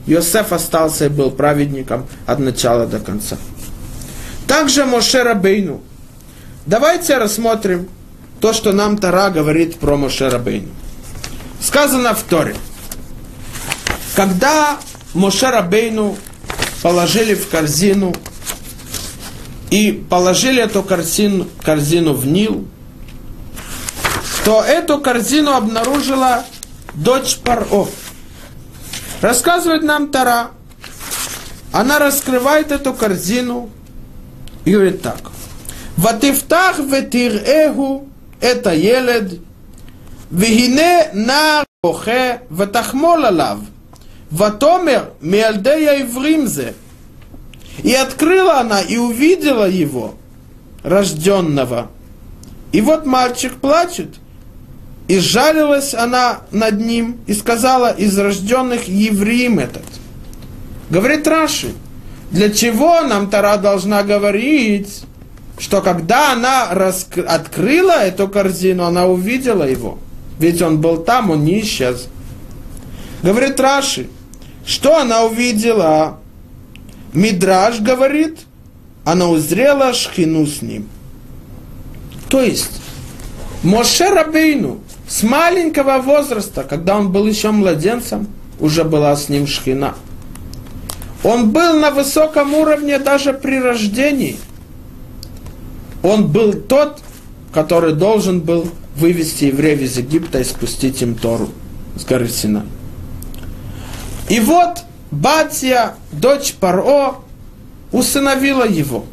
[0.07, 3.39] Йосеф остался и был праведником от начала до конца.
[4.49, 5.81] Также Моше Рабейну.
[6.67, 7.89] Давайте рассмотрим
[8.41, 10.71] то, что нам Тара говорит про Моше Рабейну.
[11.61, 12.57] Сказано в Торе.
[14.17, 14.79] Когда
[15.15, 16.17] Моше Рабейну
[16.83, 18.13] положили в корзину
[19.73, 22.69] и положили эту корзину, корзину в Нил,
[24.45, 26.45] то эту корзину обнаружила
[26.93, 27.87] дочь Паро.
[29.23, 30.51] Рассказывает нам Тара.
[31.73, 33.71] Она раскрывает эту корзину
[34.67, 35.31] и говорит так.
[35.97, 39.41] Ватифтах ветир эгу это елед,
[40.31, 43.61] вегине на рохе ватахмол алав,
[44.31, 46.75] ватомер миальдея евримзе–
[47.83, 50.15] и открыла она и увидела его,
[50.83, 51.91] рожденного.
[52.73, 54.17] И вот мальчик плачет,
[55.09, 59.85] и жалилась она над ним и сказала, из рожденных евреем этот.
[60.91, 61.75] Говорит Раши,
[62.31, 65.05] для чего нам Тара должна говорить,
[65.59, 67.19] что когда она раск...
[67.19, 69.99] открыла эту корзину, она увидела его.
[70.39, 72.09] Ведь он был там, он не исчез.
[73.23, 74.09] Говорит Раши,
[74.65, 76.19] что она увидела?
[77.13, 78.41] Мидраж говорит,
[79.05, 80.89] она узрела шхину с ним.
[82.29, 82.81] То есть,
[83.63, 89.95] Моше Рабейну с маленького возраста, когда он был еще младенцем, уже была с ним шхина.
[91.23, 94.37] Он был на высоком уровне даже при рождении.
[96.03, 97.01] Он был тот,
[97.53, 101.51] который должен был вывести евреев из Египта и спустить им Тору
[101.97, 102.65] с горы Сина.
[104.29, 107.17] И вот Батия, дочь Паро,
[107.93, 109.05] усыновила его.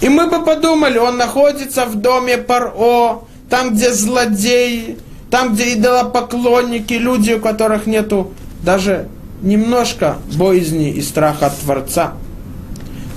[0.00, 4.96] И мы бы подумали, он находится в доме Паро, там, где злодеи,
[5.30, 9.08] там, где идолопоклонники, люди, у которых нету даже
[9.42, 12.14] немножко боязни и страха от Творца,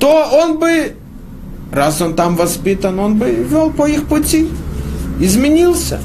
[0.01, 0.95] то он бы,
[1.71, 4.49] раз он там воспитан, он бы вел по их пути,
[5.21, 6.01] изменился.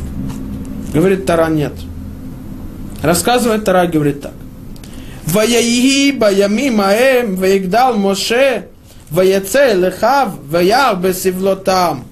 [0.95, 1.73] Говорит Тара, нет.
[3.03, 4.33] Рассказывает Тара, говорит так.
[5.33, 8.67] Ваяихи баями маэм, ваигдал Моше,
[9.11, 12.05] ваяце лехав, ваяр бесивлотам.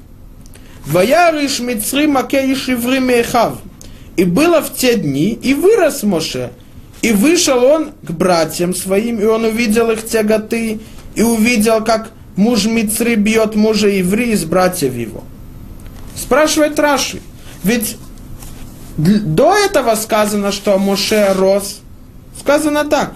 [0.87, 3.59] Ваяр иш мицри маке иш иври мехав.
[4.17, 6.51] И было в те дни, и вырос Моше,
[7.03, 10.81] и вышел он к братьям своим, и он увидел их тяготы,
[11.15, 15.25] и увидел, как муж Мицри бьет мужа Иври из братьев его.
[16.15, 17.21] Спрашивает Раши,
[17.65, 17.97] ведь
[18.97, 21.81] до этого сказано, что Моше рос,
[22.39, 23.13] сказано так.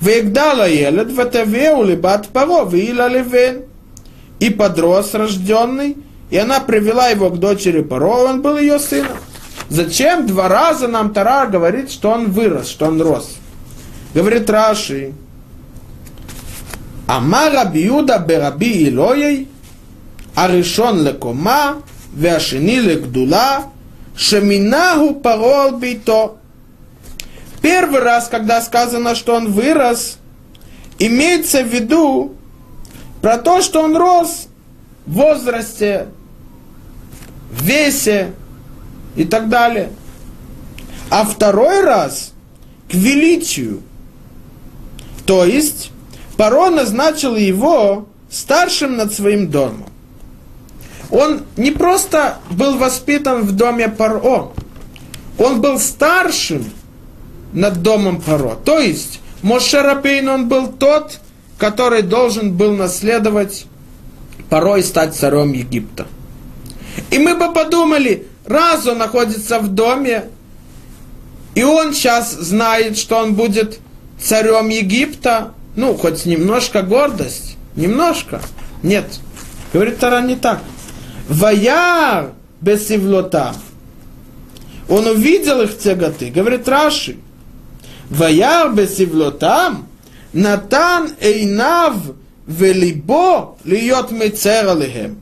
[0.00, 3.62] Вегдала елед ватавеу либат паро вила левен.
[4.40, 5.96] И подрос рожденный,
[6.30, 9.16] и она привела его к дочери Паро, он был ее сыном.
[9.68, 13.36] Зачем два раза нам Тара говорит, что он вырос, что он рос?
[14.14, 15.12] Говорит Раши,
[17.06, 19.48] Ама Раби Юда Бераби Илоей,
[20.34, 21.82] Аришон Лекома,
[22.14, 23.64] Вяшини Легдула,
[24.16, 26.36] Шеминаху Парол Бейто.
[27.64, 30.18] Первый раз, когда сказано, что он вырос,
[30.98, 32.36] имеется в виду
[33.22, 34.48] про то, что он рос
[35.06, 36.08] в возрасте,
[37.50, 38.32] в весе
[39.16, 39.88] и так далее.
[41.08, 42.34] А второй раз
[42.90, 43.80] к величию.
[45.24, 45.90] То есть
[46.36, 49.86] Паро назначил его старшим над своим домом.
[51.10, 54.52] Он не просто был воспитан в доме Паро,
[55.38, 56.70] он был старшим
[57.54, 58.56] над домом Паро.
[58.62, 61.20] То есть Моше Рапейн, он был тот,
[61.56, 63.66] который должен был наследовать
[64.50, 66.06] Паро и стать царем Египта.
[67.10, 70.24] И мы бы подумали, раз он находится в доме,
[71.54, 73.78] и он сейчас знает, что он будет
[74.20, 78.40] царем Египта, ну, хоть немножко гордость, немножко.
[78.82, 79.20] Нет,
[79.72, 80.60] говорит Тара не так.
[81.28, 83.54] Ваяр бесивлота.
[84.88, 87.16] Он увидел их тяготы, говорит Раши.
[88.10, 89.88] Ваяр бесивлотам,
[90.32, 91.94] Натан эйнав
[92.46, 95.20] велибо льет мецер алихем.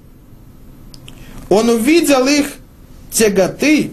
[1.49, 2.47] Он увидел их
[3.11, 3.93] тяготы,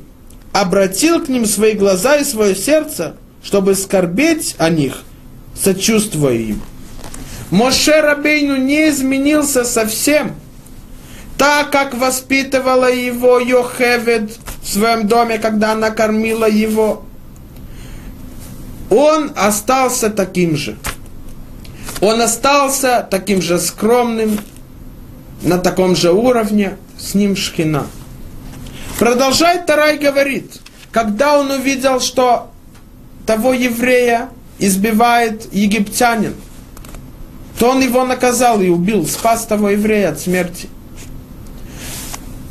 [0.53, 5.03] обратил к ним свои глаза и свое сердце, чтобы скорбеть о них,
[5.55, 6.61] сочувствуя им.
[7.51, 10.35] Моше Рабейну не изменился совсем,
[11.37, 17.03] так как воспитывала его Йохевед в своем доме, когда она кормила его.
[18.89, 20.77] Он остался таким же.
[22.01, 24.39] Он остался таким же скромным,
[25.41, 27.87] на таком же уровне, с ним шхина.
[28.97, 30.59] Продолжает Тарай говорит,
[30.91, 32.51] когда он увидел, что
[33.25, 36.35] того еврея избивает египтянин,
[37.57, 40.69] то он его наказал и убил, спас того еврея от смерти.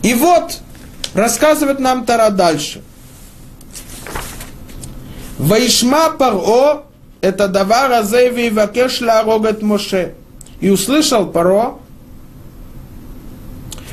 [0.02, 0.60] И вот,
[1.14, 2.82] рассказывает нам Тара дальше.
[5.38, 6.84] Ваишма паро
[7.20, 10.14] это давар азеви вакеш ларогат Моше.
[10.60, 11.78] И услышал Паро,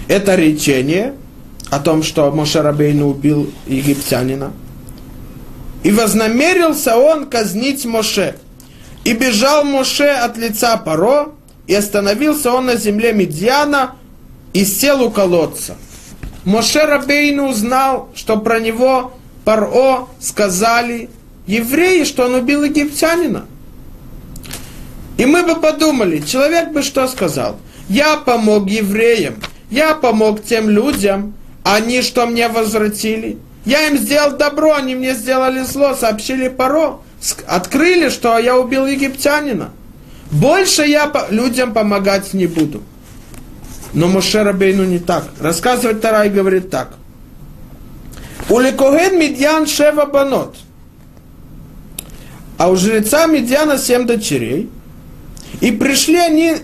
[0.07, 1.15] это речение
[1.69, 4.51] о том, что Моше Рабейну убил египтянина.
[5.83, 8.35] И вознамерился он казнить Моше.
[9.03, 11.29] И бежал Моше от лица Паро,
[11.67, 13.95] и остановился он на земле Медьяна,
[14.53, 15.75] и сел у колодца.
[16.45, 21.09] Моше Рабейну узнал, что про него Паро сказали
[21.47, 23.45] евреи, что он убил египтянина.
[25.17, 27.57] И мы бы подумали, человек бы что сказал?
[27.87, 29.35] Я помог евреям,
[29.69, 31.33] я помог тем людям,
[31.63, 33.37] они что мне возвратили?
[33.65, 36.99] Я им сделал добро, они мне сделали зло, сообщили Паро,
[37.47, 39.71] открыли, что я убил египтянина.
[40.31, 42.83] Больше я людям помогать не буду.
[43.93, 45.29] Но Моше Рабейну не так.
[45.39, 46.95] Рассказывает Тарай говорит так.
[48.49, 50.55] У Лекоген Медьян Шева Банот.
[52.58, 54.70] А у жреца Медьяна семь дочерей.
[55.62, 56.56] И пришли они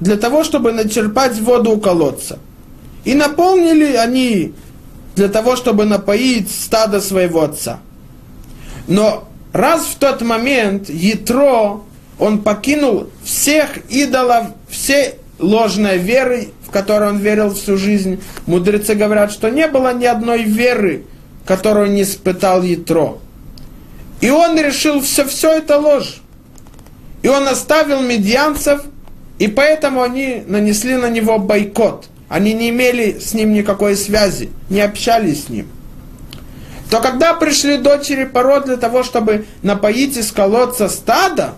[0.00, 2.38] для того, чтобы начерпать воду у колодца.
[3.04, 4.54] И наполнили они
[5.16, 7.78] для того, чтобы напоить стадо своего отца.
[8.88, 11.80] Но раз в тот момент Ятро,
[12.18, 18.20] он покинул всех идолов, все ложной веры, в которой он верил всю жизнь.
[18.46, 21.04] Мудрецы говорят, что не было ни одной веры,
[21.46, 23.18] которую не испытал Ятро.
[24.24, 26.22] И он решил, все, все это ложь.
[27.20, 28.80] И он оставил медианцев,
[29.38, 32.06] и поэтому они нанесли на него бойкот.
[32.30, 35.68] Они не имели с ним никакой связи, не общались с ним.
[36.90, 41.52] То когда пришли дочери пород для того, чтобы напоить из колодца стада,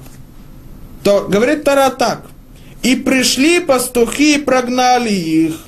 [1.04, 2.22] то говорит Тара так.
[2.82, 5.60] И пришли пастухи и прогнали их.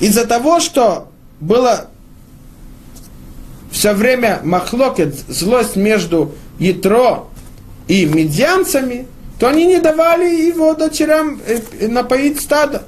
[0.00, 1.90] Из-за того, что было
[3.70, 7.24] все время махлокет, злость между Ятро
[7.86, 9.06] и медианцами,
[9.38, 12.82] то они не давали его дочерям э, напоить стадо.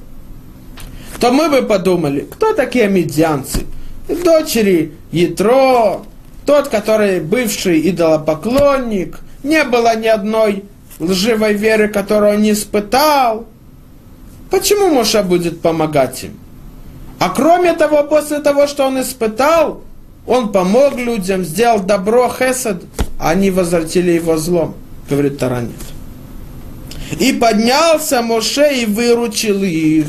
[1.20, 3.66] То мы бы подумали, кто такие медианцы?
[4.08, 6.02] Дочери Ятро,
[6.46, 10.64] тот, который бывший идолопоклонник, не было ни одной
[10.98, 13.46] лживой веры, которую он не испытал.
[14.50, 16.38] Почему Моша будет помогать им?
[17.18, 19.82] А кроме того, после того, что он испытал,
[20.30, 22.84] он помог людям, сделал добро, хесед,
[23.18, 24.76] а они возвратили его злом
[25.10, 25.74] говорит Таранит.
[27.18, 30.06] И поднялся Моше и выручил их.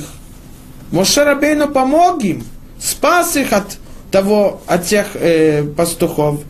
[0.91, 2.43] Моше Рабейну помог им,
[2.79, 3.77] спас их от
[4.11, 6.41] того, от тех э, пастухов.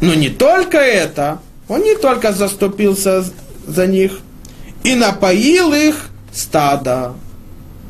[0.00, 3.24] Но не только это, он не только заступился
[3.66, 4.20] за них,
[4.84, 7.14] и напоил их стадо.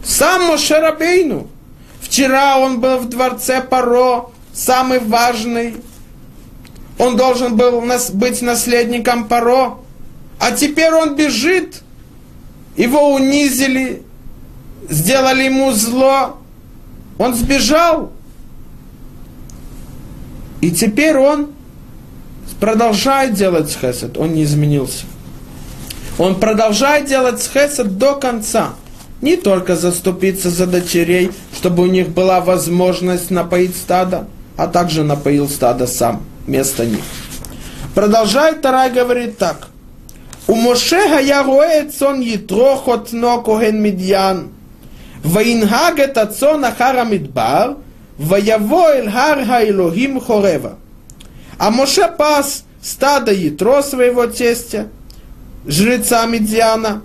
[0.03, 1.49] Сам Моше Рабейну.
[2.01, 5.76] Вчера он был в дворце Паро, самый важный.
[6.98, 7.82] Он должен был
[8.14, 9.78] быть наследником Паро,
[10.40, 11.82] а теперь он бежит,
[12.76, 14.02] его унизили,
[14.88, 16.38] сделали ему зло,
[17.18, 18.11] он сбежал,
[20.61, 21.52] и теперь он
[22.59, 25.06] продолжает делать хесед, он не изменился.
[26.18, 28.74] Он продолжает делать хесед до конца.
[29.20, 34.26] Не только заступиться за дочерей, чтобы у них была возможность напоить стадо,
[34.59, 37.04] а также напоил стадо сам вместо них.
[37.94, 39.68] Продолжает Тара говорит так.
[40.48, 44.50] У Моше я роет сон етрох от нокоген медьян.
[45.22, 47.76] Ваингаг это цон ахара мидбар.
[48.18, 50.78] Ваяво эль хар хаилохим хорева.
[51.56, 54.88] А Моше пас стадо ятро своего тестя,
[55.66, 57.02] жреца Медиана,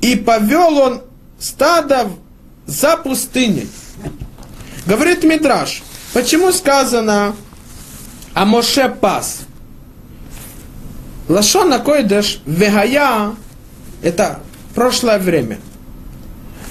[0.00, 1.02] и повел он
[1.40, 2.08] стадо
[2.66, 3.68] за пустыней.
[4.86, 5.82] Говорит Мидраш–
[6.14, 7.34] почему сказано
[8.34, 9.42] а Моше пас.
[11.28, 13.34] Лашона койдеш вегая–
[14.02, 14.40] это
[14.74, 15.58] прошлое время.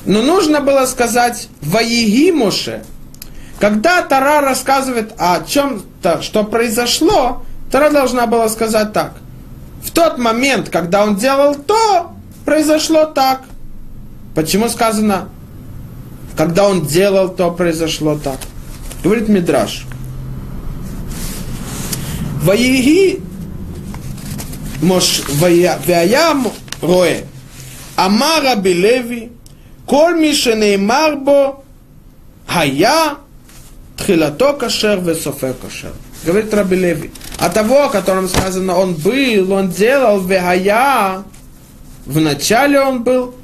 [0.05, 2.83] Но нужно было сказать «Ваеги Моше».
[3.59, 9.13] Когда Тара рассказывает о чем-то, что произошло, Тара должна была сказать так.
[9.81, 12.13] В тот момент, когда он делал то,
[12.43, 13.43] произошло так.
[14.35, 15.29] Почему сказано,
[16.35, 18.37] когда он делал то, произошло так?
[19.03, 19.85] Говорит Мидраш.
[22.41, 23.21] Ваеги
[24.81, 26.47] Мош Ваям
[26.81, 27.25] Рое,
[27.95, 29.31] Амара Белеви.
[29.85, 31.63] Коль МИШЕНЕ Марбо.
[32.47, 33.17] Хая.
[33.97, 35.91] Тхилато кашер весофе кашер.
[36.25, 37.11] Говорит Раби Леви.
[37.39, 41.23] А того, о котором сказано, он был, он делал вехая.
[42.05, 43.35] Вначале он был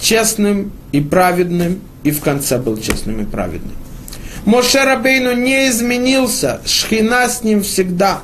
[0.00, 3.76] честным и праведным, и в конце был честным и праведным.
[4.48, 8.20] Моше Рабейну не изменился, шхина с ним всегда.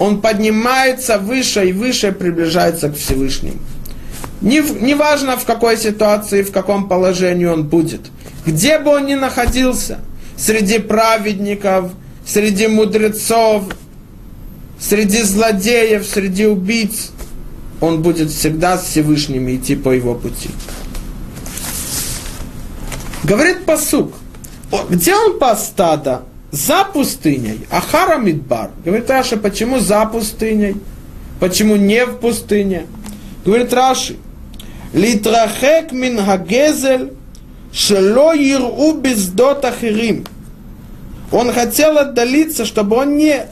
[0.00, 3.58] Он поднимается выше и выше приближается к Всевышнему.
[4.40, 8.00] Не, не в какой ситуации, в каком положении он будет.
[8.44, 10.00] Где бы он ни находился,
[10.36, 11.92] среди праведников,
[12.26, 13.62] среди мудрецов,
[14.80, 17.12] среди злодеев, среди убийц,
[17.80, 20.50] он будет всегда с Всевышним идти по его пути.
[23.22, 24.12] Говорит посук,
[24.88, 26.22] где он пас стада?
[26.50, 27.66] За пустыней.
[27.70, 28.70] Ахара Мидбар.
[28.84, 30.76] Говорит Раша, почему за пустыней?
[31.40, 32.86] Почему не в пустыне?
[33.44, 34.16] Говорит Раши,
[34.92, 37.12] Литрахек мин хагезель,
[37.72, 40.26] шело иру бездот ахирим.
[41.32, 43.46] Он хотел отдалиться, чтобы он не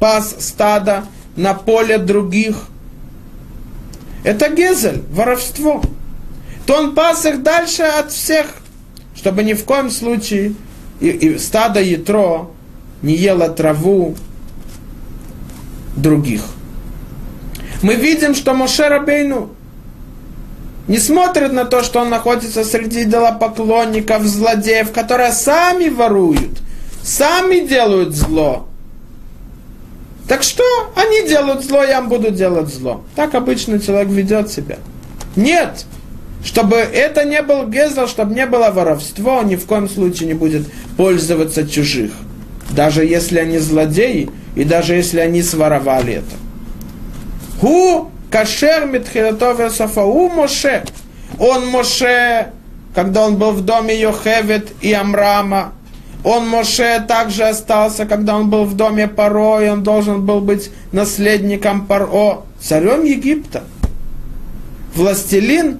[0.00, 1.04] пас стада
[1.36, 2.66] на поле других.
[4.24, 5.80] Это гезель, воровство.
[6.66, 8.46] То он пас их дальше от всех,
[9.20, 10.54] чтобы ни в коем случае
[10.98, 12.48] и, и стадо ятро
[13.02, 14.16] не ело траву
[15.94, 16.42] других.
[17.82, 19.50] Мы видим, что Моше Рабейну
[20.88, 26.58] не смотрит на то, что он находится среди идолопоклонников, злодеев, которые сами воруют,
[27.02, 28.68] сами делают зло.
[30.28, 30.64] Так что
[30.96, 33.04] они делают зло, я буду делать зло.
[33.16, 34.78] Так обычно человек ведет себя.
[35.36, 35.84] Нет,
[36.44, 40.66] чтобы это не был гезл, чтобы не было воровство, ни в коем случае не будет
[40.96, 42.12] пользоваться чужих.
[42.70, 46.36] Даже если они злодеи, и даже если они своровали это.
[47.60, 50.84] Ху кашер митхилатов Иосафа, у Моше.
[51.38, 52.48] Он Моше,
[52.94, 55.72] когда он был в доме Йохевет и Амрама,
[56.22, 60.70] он Моше также остался, когда он был в доме Паро, и он должен был быть
[60.92, 63.64] наследником Паро, царем Египта.
[64.94, 65.78] Властелин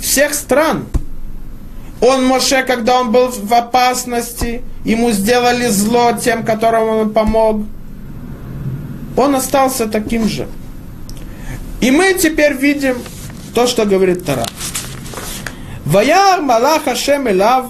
[0.00, 0.86] всех стран.
[2.00, 7.62] Он Моше, когда он был в опасности, ему сделали зло тем, которым он помог.
[9.16, 10.46] Он остался таким же.
[11.80, 12.96] И мы теперь видим
[13.54, 14.44] то, что говорит Тара.
[15.86, 17.66] Ваяр Малах Ашем Элав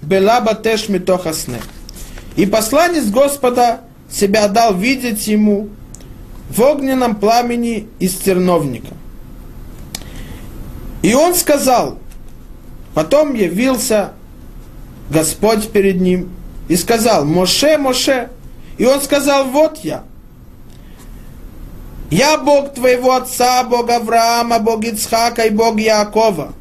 [0.00, 1.60] Белаба Теш Митохасне.
[2.36, 5.68] И посланец Господа себя дал видеть ему
[6.48, 8.94] в огненном пламени из терновника.
[11.02, 11.98] И он сказал,
[12.94, 14.12] потом явился
[15.10, 16.30] Господь перед ним
[16.68, 18.30] и сказал, Моше, Моше.
[18.78, 20.04] И он сказал, вот я.
[22.10, 26.52] Я Бог твоего отца, Бог Авраама, Бог Ицхака и Бог Якова.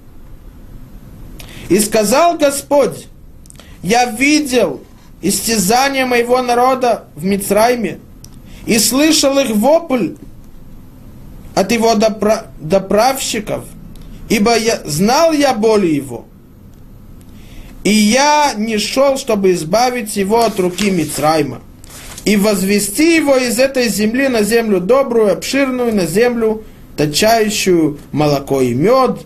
[1.69, 3.07] И сказал Господь,
[3.81, 4.81] я видел
[5.21, 7.99] истязание моего народа в Мицрайме
[8.65, 10.15] и слышал их вопль
[11.53, 11.93] от его
[12.59, 13.65] доправщиков,
[14.29, 16.25] ибо я, знал я боли его.
[17.83, 21.61] И я не шел, чтобы избавить его от руки Мицрайма
[22.25, 26.63] и возвести его из этой земли на землю добрую, обширную, на землю,
[26.97, 29.19] точающую молоко и мед,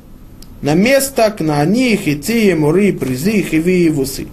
[0.61, 4.27] на место к Наани, Хити, Мури, Призи, Хиви и Вусы.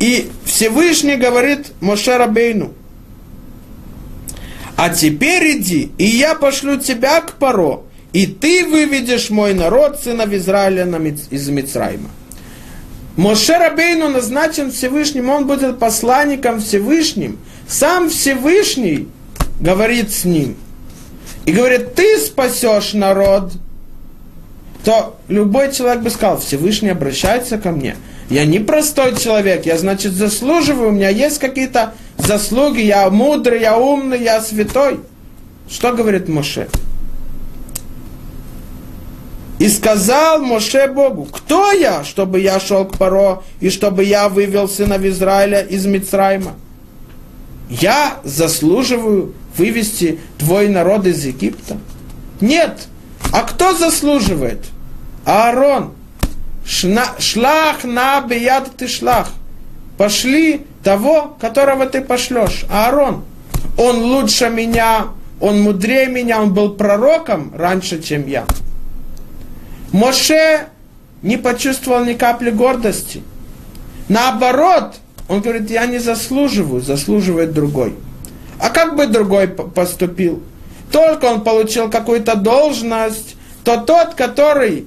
[0.00, 2.72] И Всевышний говорит Моше Рабейну,
[4.76, 10.32] а теперь иди, и я пошлю тебя к Паро, и ты выведешь мой народ, сынов
[10.32, 10.84] Израиля,
[11.30, 12.10] из Мицрайма.
[13.16, 17.38] Моше Рабейну назначен Всевышним, он будет посланником Всевышним.
[17.68, 19.08] Сам Всевышний
[19.60, 20.56] говорит с ним.
[21.44, 23.52] И говорит, ты спасешь народ.
[24.84, 27.96] То любой человек бы сказал, Всевышний обращается ко мне.
[28.30, 33.76] Я не простой человек, я, значит, заслуживаю, у меня есть какие-то заслуги, я мудрый, я
[33.76, 35.00] умный, я святой.
[35.68, 36.68] Что говорит Моше?
[39.60, 44.70] И сказал Моше Богу, кто я, чтобы я шел к Паро, и чтобы я вывел
[44.70, 46.54] сынов Израиля из Мицрайма?
[47.68, 51.76] Я заслуживаю вывести твой народ из Египта?
[52.40, 52.88] Нет.
[53.34, 54.64] А кто заслуживает?
[55.26, 55.92] Аарон.
[56.64, 59.28] Шна, шлах на бияд ты шлах.
[59.98, 62.64] Пошли того, которого ты пошлешь.
[62.70, 63.24] Аарон.
[63.76, 65.08] Он лучше меня,
[65.38, 68.46] он мудрее меня, он был пророком раньше, чем я.
[69.92, 70.66] Моше
[71.22, 73.22] не почувствовал ни капли гордости.
[74.08, 74.96] Наоборот,
[75.28, 77.94] он говорит, я не заслуживаю, заслуживает другой.
[78.58, 80.42] А как бы другой поступил?
[80.90, 84.86] Только он получил какую-то должность, то тот, который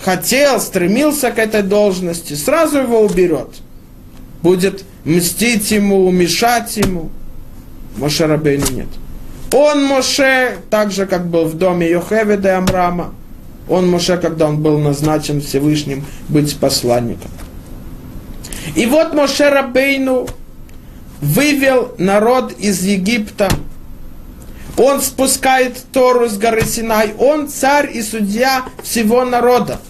[0.00, 3.48] хотел, стремился к этой должности, сразу его уберет.
[4.42, 7.10] Будет мстить ему, мешать ему.
[7.96, 8.88] Моше Рабейну нет.
[9.52, 13.14] Он Моше, так же, как был в доме Йохеведа и Амрама,
[13.68, 17.30] он, Моше, когда он был назначен Всевышним быть посланником.
[18.74, 20.26] И вот Моше Рабейну
[21.20, 23.48] вывел народ из Египта.
[24.76, 29.80] Он спускает Тору с горы Синай, он царь и судья всего народа.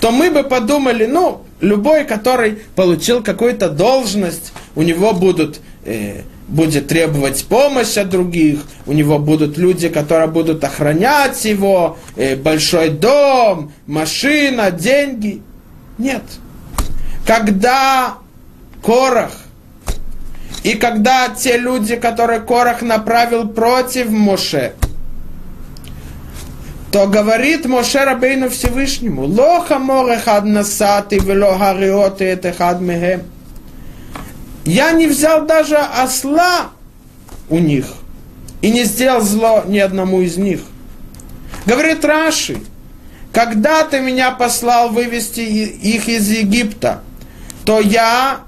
[0.00, 6.88] То мы бы подумали, ну, любой, который получил какую-то должность, у него будут, э, будет
[6.88, 13.72] требовать помощь от других, у него будут люди, которые будут охранять его, э, большой дом,
[13.86, 15.42] машина, деньги.
[15.98, 16.22] Нет.
[17.26, 18.14] Когда
[18.82, 19.32] Корах
[20.62, 24.72] и когда те люди, которые Корах направил против Моше,
[26.90, 33.22] то говорит Моше Рабейну Всевышнему, «Лоха морехад насати, вело хариоты это хад мехем».
[34.68, 36.72] Я не взял даже осла
[37.48, 37.86] у них
[38.60, 40.60] и не сделал зло ни одному из них.
[41.64, 42.58] Говорит Раши,
[43.32, 47.00] когда ты меня послал вывести их из Египта,
[47.64, 48.40] то я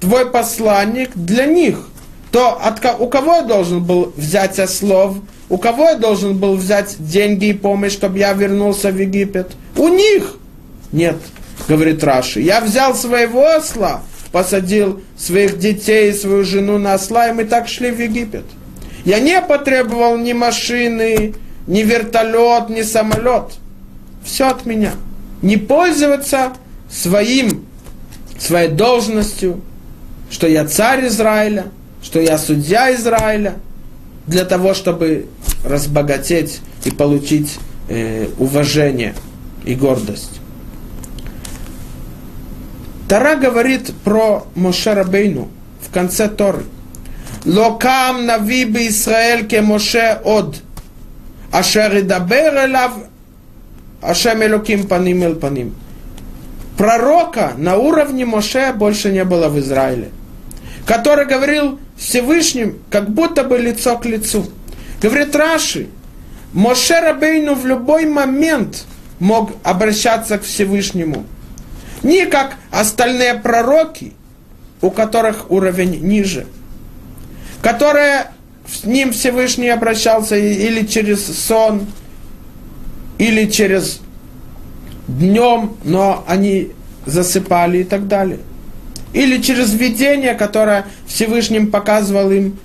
[0.00, 1.88] твой посланник для них.
[2.30, 5.16] То от, у кого я должен был взять ослов?
[5.48, 9.52] У кого я должен был взять деньги и помощь, чтобы я вернулся в Египет?
[9.78, 10.36] У них!
[10.92, 11.16] Нет,
[11.68, 12.42] говорит Раши.
[12.42, 14.02] Я взял своего осла,
[14.32, 18.44] посадил своих детей и свою жену на осла, и мы так шли в Египет.
[19.04, 21.34] Я не потребовал ни машины,
[21.66, 23.54] ни вертолет, ни самолет.
[24.24, 24.92] Все от меня.
[25.40, 26.52] Не пользоваться
[26.90, 27.64] своим,
[28.38, 29.60] своей должностью,
[30.30, 31.66] что я царь Израиля,
[32.02, 33.54] что я судья Израиля,
[34.26, 35.26] для того, чтобы
[35.64, 37.58] разбогатеть и получить
[37.88, 39.14] э, уважение
[39.64, 40.37] и гордость.
[43.08, 45.48] Тара говорит про Моше Рабейну
[45.80, 46.64] в конце Торы.
[47.44, 50.56] Локам нави бы Израиль ке Моше од,
[51.50, 52.92] ашер идабер элав,
[54.02, 55.74] ашем элоким паним эл паним.
[56.76, 60.10] Пророка на уровне Моше больше не было в Израиле
[60.88, 64.46] который говорил Всевышним, как будто бы лицо к лицу.
[65.02, 65.88] Говорит Раши,
[66.54, 68.86] Моше Рабейну в любой момент
[69.18, 71.26] мог обращаться к Всевышнему.
[72.02, 74.12] Не как остальные пророки,
[74.80, 76.46] у которых уровень ниже,
[77.62, 78.26] которые
[78.70, 81.86] с ним Всевышний обращался или через сон,
[83.18, 84.00] или через
[85.08, 86.72] днем, но они
[87.06, 88.38] засыпали и так далее
[89.12, 92.58] или через видение, которое Всевышним показывал им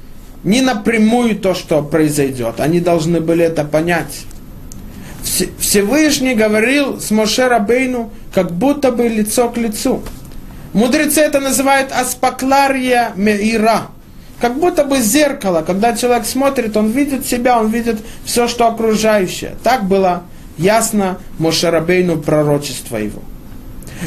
[0.43, 2.59] не напрямую то, что произойдет.
[2.59, 4.25] Они должны были это понять.
[5.57, 10.01] Всевышний говорил с Моше Рабейну, как будто бы лицо к лицу.
[10.73, 13.88] Мудрецы это называют аспаклария меира.
[14.39, 19.55] Как будто бы зеркало, когда человек смотрит, он видит себя, он видит все, что окружающее.
[19.63, 20.23] Так было
[20.57, 23.21] ясно Моше Рабейну пророчество его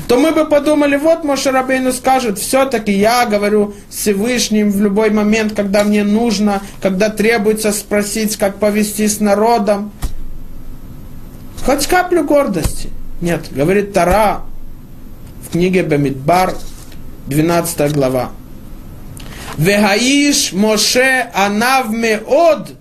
[0.08, 5.54] то мы бы подумали, вот Мошарабейну скажет, все-таки я говорю с Всевышним в любой момент,
[5.54, 9.92] когда мне нужно, когда требуется спросить, как повести с народом.
[11.64, 12.90] Хоть каплю гордости.
[13.20, 14.42] Нет, говорит Тара
[15.42, 16.54] в книге Бамидбар,
[17.26, 18.30] 12 глава.
[19.56, 22.74] Вегаиш Моше Анав Меод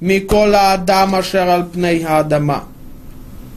[0.00, 2.64] Микола Адама Шерал Пней Адама.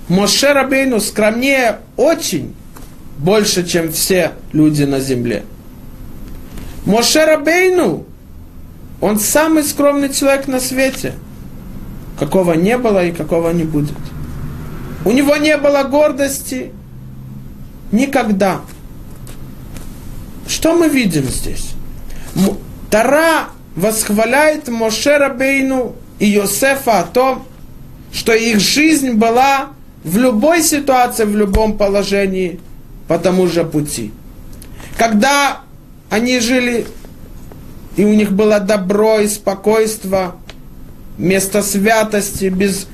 [0.10, 2.54] Моше Рабейну скромнее очень
[3.18, 5.44] больше, чем все люди на земле.
[6.86, 8.06] Моше Рабейну,
[9.00, 11.14] он самый скромный человек на свете,
[12.20, 13.96] какого не было и какого не будет.
[15.06, 16.72] У него не было гордости
[17.92, 18.62] никогда.
[20.48, 21.72] Что мы видим здесь?
[22.90, 27.46] Тара восхваляет Моше Рабейну и Йосефа о том,
[28.12, 29.70] что их жизнь была
[30.04, 32.60] в любой ситуации, в любом положении–
[33.08, 34.12] по тому же пути.
[34.98, 35.62] Когда
[36.10, 36.88] они жили,
[37.96, 40.36] и у них было добро и спокойство,
[41.18, 42.88] место святости, без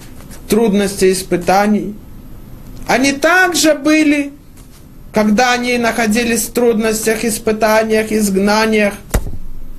[0.51, 1.95] трудностей испытаний,
[2.85, 4.33] они также были,
[5.13, 8.95] когда они находились в трудностях, испытаниях, изгнаниях,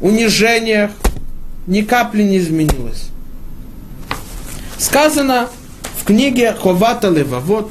[0.01, 0.91] унижениях,
[1.67, 3.11] ни капли не изменилось.
[4.79, 5.49] Сказано
[6.01, 7.71] в книге Ховата Левавод,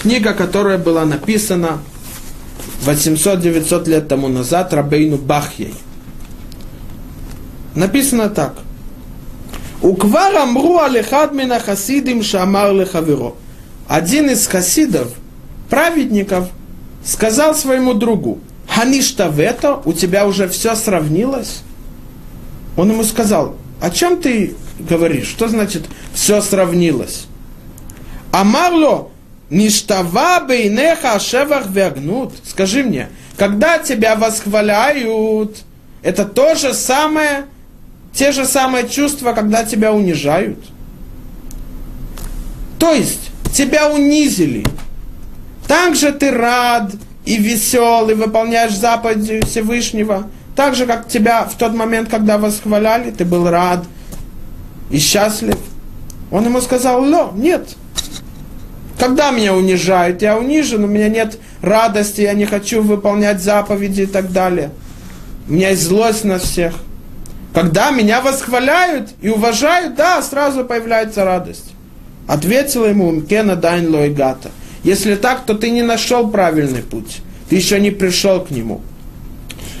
[0.00, 1.80] Книга, которая была написана
[2.86, 5.74] 800-900 лет тому назад Рабейну Бахьей.
[7.74, 8.54] Написано так.
[9.86, 13.34] Уквар амру алехад мина хасидим шамар лехаверо.
[13.86, 15.12] Один из хасидов,
[15.70, 16.48] праведников,
[17.04, 21.62] сказал своему другу, Ханишта вето, у тебя уже все сравнилось?
[22.76, 25.28] Он ему сказал, о чем ты говоришь?
[25.28, 27.26] Что значит все сравнилось?
[28.32, 29.10] Амарло,
[29.50, 32.32] Ништава бейнеха шевах вягнут.
[32.42, 35.58] Скажи мне, когда тебя восхваляют,
[36.02, 37.44] это то же самое
[38.16, 40.58] те же самые чувства, когда тебя унижают.
[42.78, 44.64] То есть, тебя унизили.
[45.68, 46.92] Также ты рад
[47.26, 50.30] и веселый, выполняешь заповеди Всевышнего.
[50.54, 53.84] Так же, как тебя в тот момент, когда восхваляли, ты был рад
[54.90, 55.58] и счастлив.
[56.30, 57.76] Он ему сказал, "Ло, нет.
[58.98, 64.06] Когда меня унижают, я унижен, у меня нет радости, я не хочу выполнять заповеди и
[64.06, 64.70] так далее.
[65.48, 66.74] У меня есть злость на всех.
[67.56, 71.72] Когда меня восхваляют и уважают, да, сразу появляется радость.
[72.28, 74.50] Ответила ему Умкена Дайн Лойгата.
[74.84, 77.22] Если так, то ты не нашел правильный путь.
[77.48, 78.82] Ты еще не пришел к нему.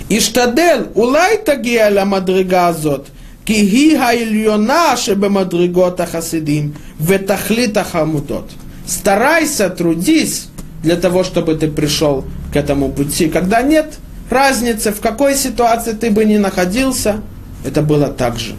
[0.08, 3.08] Иштадел, улай тагиэля мадригазот,
[3.44, 8.52] киги хайльона шебе мадригота хасидим, ветахлита хамутот.
[8.86, 10.48] Старайся, трудись
[10.82, 12.24] для того, чтобы ты пришел
[12.54, 13.28] к этому пути.
[13.28, 13.98] Когда нет
[14.30, 17.20] разницы, в какой ситуации ты бы ни находился–
[17.66, 18.54] это было так же.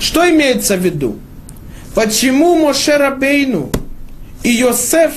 [0.00, 1.18] Что имеется в виду?
[1.94, 3.70] Почему Моше Рабейну
[4.44, 5.12] и Йосеф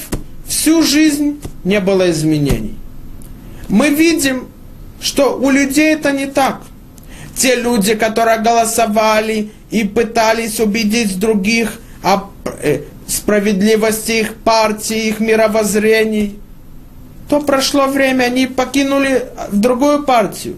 [0.47, 2.75] всю жизнь не было изменений?
[3.69, 4.47] Мы видим,
[4.99, 6.61] что у людей это не так.
[7.35, 12.29] Те люди, которые голосовали и пытались убедить других о
[12.61, 16.39] э, справедливости их партии, их мировоззрений,
[17.29, 20.55] то прошло время, они покинули другую партию.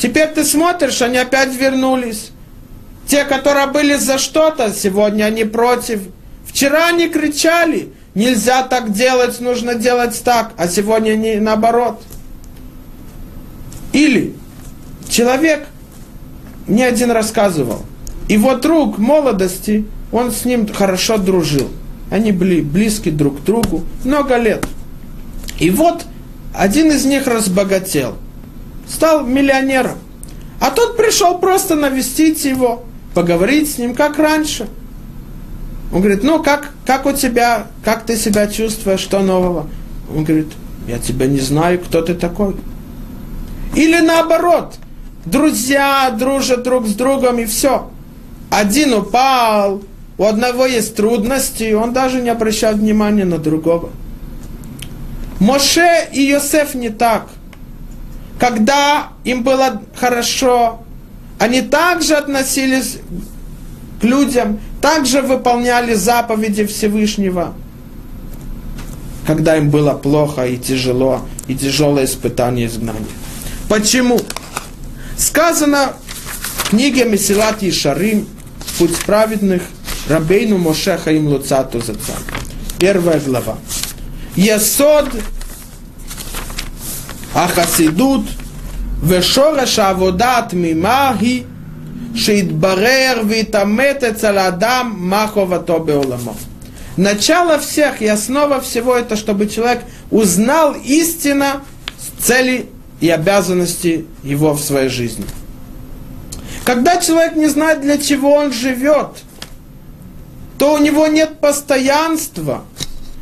[0.00, 2.30] Теперь ты смотришь, они опять вернулись.
[3.06, 6.00] Те, которые были за что-то, сегодня они против.
[6.46, 12.02] Вчера они кричали, нельзя так делать, нужно делать так, а сегодня они наоборот.
[13.92, 14.34] Или
[15.10, 15.66] человек
[16.66, 17.82] мне один рассказывал,
[18.26, 21.68] его друг молодости, он с ним хорошо дружил.
[22.10, 24.66] Они были близки друг к другу много лет.
[25.58, 26.06] И вот
[26.54, 28.16] один из них разбогател,
[28.90, 29.98] стал миллионером.
[30.60, 32.84] А тот пришел просто навестить его,
[33.14, 34.68] поговорить с ним, как раньше.
[35.92, 39.68] Он говорит, ну как, как у тебя, как ты себя чувствуешь, что нового?
[40.14, 40.48] Он говорит,
[40.86, 42.56] я тебя не знаю, кто ты такой.
[43.74, 44.74] Или наоборот,
[45.24, 47.90] друзья дружат друг с другом и все.
[48.50, 49.82] Один упал,
[50.18, 53.90] у одного есть трудности, он даже не обращает внимания на другого.
[55.38, 57.28] Моше и Йосеф не так.
[58.40, 60.82] Когда им было хорошо,
[61.38, 62.96] они также относились
[64.00, 67.52] к людям, также выполняли заповеди Всевышнего.
[69.26, 73.04] Когда им было плохо и тяжело, и тяжелое испытание изгнания.
[73.68, 74.18] Почему?
[75.18, 75.92] Сказано
[76.64, 78.26] в книге Месилат Ишарим,
[78.78, 79.62] Путь праведных,
[80.08, 82.14] Рабейну Моше Хаим Луцату Заца.
[82.78, 83.58] Первая глава
[87.29, 88.21] Есод החסידות
[89.07, 91.43] ושורש העבודה התמימה היא
[92.15, 96.35] שיתברר ויתעמת אצל האדם מה חובתו בעולמו.
[96.97, 99.81] Начало всех и основа всего это, чтобы человек
[100.11, 101.61] узнал истинно
[102.19, 102.69] цели
[103.01, 105.25] и обязанности его в своей жизни.
[106.63, 109.09] Когда человек не знает, для чего он живет,
[110.57, 112.63] то у него нет постоянства.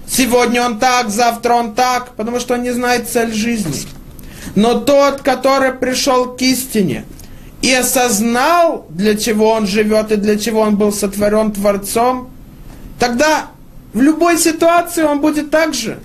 [0.08, 3.74] Сегодня он так, завтра он так, потому что он не знает цель жизни.
[4.55, 7.05] Но тот, который пришел к истине
[7.63, 12.31] и осознал, для чего он живет и для чего он был сотворен Творцом,
[12.99, 13.49] тогда
[13.93, 15.99] в любой ситуации он будет так же.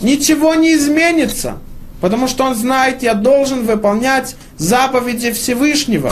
[0.00, 1.58] Ничего не изменится,
[2.00, 6.10] потому что он знает, я должен выполнять заповеди Всевышнего.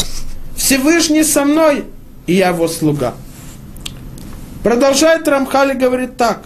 [0.57, 1.85] Всевышний со мной,
[2.27, 3.15] и я его слуга.
[4.63, 6.45] Продолжает Рамхали говорит так.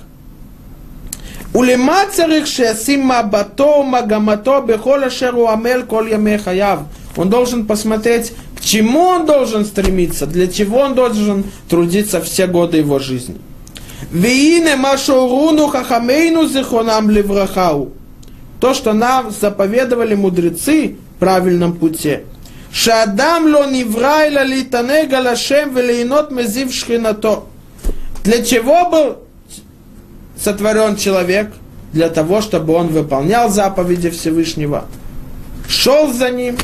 [1.55, 6.79] ולמה צריך שישים מבטו ומגמתו בכל אשר הוא עמל כל ימי חייו?
[7.17, 12.77] Он должен посмотреть, к чему он должен стремиться, для чего он должен трудиться все годы
[12.77, 13.35] его жизни.
[14.11, 17.87] והנה מה שהורונו חכמינו זיכרונם לברכה הוא.
[18.59, 22.15] То, что нам заповедовали мудрецы в правильном пути.
[22.71, 27.45] שאדם לא נברא אלא להתענג על השם וליהנות מזיו שכינתו.
[28.23, 29.15] Для чего был
[30.40, 31.52] сотворен человек?
[31.92, 34.84] Для того, чтобы он выполнял заповеди Всевышнего,
[35.68, 36.56] шел за ним,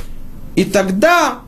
[0.56, 1.38] и тогда,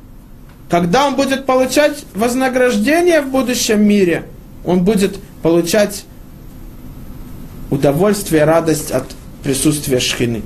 [0.70, 4.26] когда он будет получать вознаграждение в будущем мире,
[4.64, 6.04] он будет получать
[7.70, 9.04] удовольствие, радость от
[9.42, 10.42] присутствия шхины.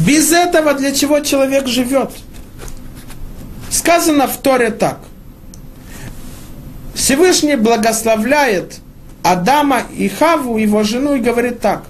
[0.00, 2.10] Без этого для чего человек живет?
[3.70, 5.00] Сказано в Торе так.
[6.94, 8.80] Всевышний благословляет
[9.28, 11.84] Адама и Хаву, его жену, и говорит так.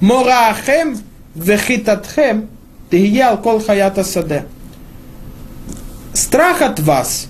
[0.00, 0.98] Мораахем
[1.36, 2.48] вехитатхем
[2.90, 4.46] тигиял кол хаята саде.
[6.12, 7.28] страх от вас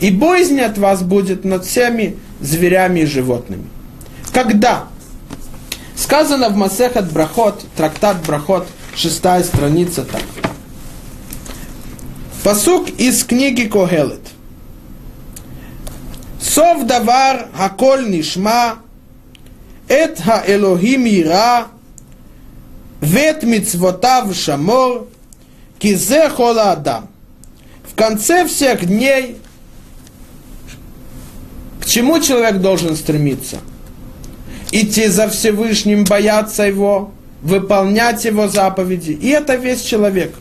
[0.00, 3.66] и боязнь от вас будет над всеми зверями и животными.
[4.32, 4.84] Когда?
[5.94, 10.22] Сказано в Масехат Брахот, трактат Брахот, шестая страница так.
[12.42, 14.31] Посук из книги Когелет.
[16.42, 18.78] Сов давар хаколь нишма,
[19.86, 21.68] эт ха элохим ира,
[23.00, 25.06] вет мицвотав шамор,
[25.78, 27.08] кизе хола адам.
[27.88, 29.36] В конце всех дней
[31.80, 33.58] к чему человек должен стремиться?
[34.72, 37.12] Идти за Всевышним, бояться Его,
[37.42, 39.12] выполнять Его заповеди.
[39.12, 40.34] И это весь человек.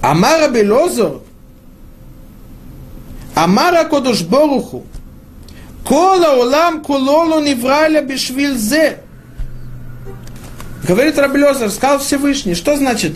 [0.00, 1.22] Амар Абелозор
[3.37, 4.83] אמר הקדוש ברוך הוא,
[5.83, 8.93] כל העולם כולו לא נברא אלא בשביל זה.
[10.83, 13.13] Говорит Рабелезер, сказал Всевышний, что значит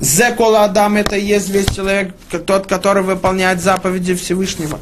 [0.00, 2.14] «Зе кола Адам» это и есть весь человек,
[2.46, 4.80] тот, который выполняет заповеди Всевышнего.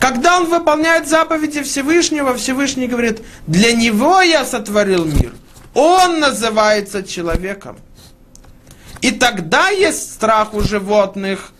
[0.00, 5.32] Когда он выполняет заповеди Всевышнего, Всевышний говорит, для него я сотворил мир.
[5.74, 7.76] Он называется человеком.
[9.00, 11.52] И тогда есть страх у животных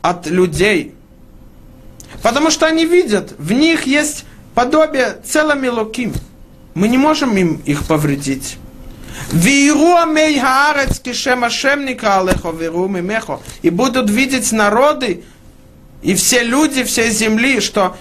[0.00, 0.98] от людей –
[2.21, 6.13] Потому что они видят, в них есть подобие целыми луким.
[6.73, 8.57] Мы не можем им их повредить.
[13.61, 15.23] И будут видеть народы
[16.03, 17.95] и все люди всей земли, что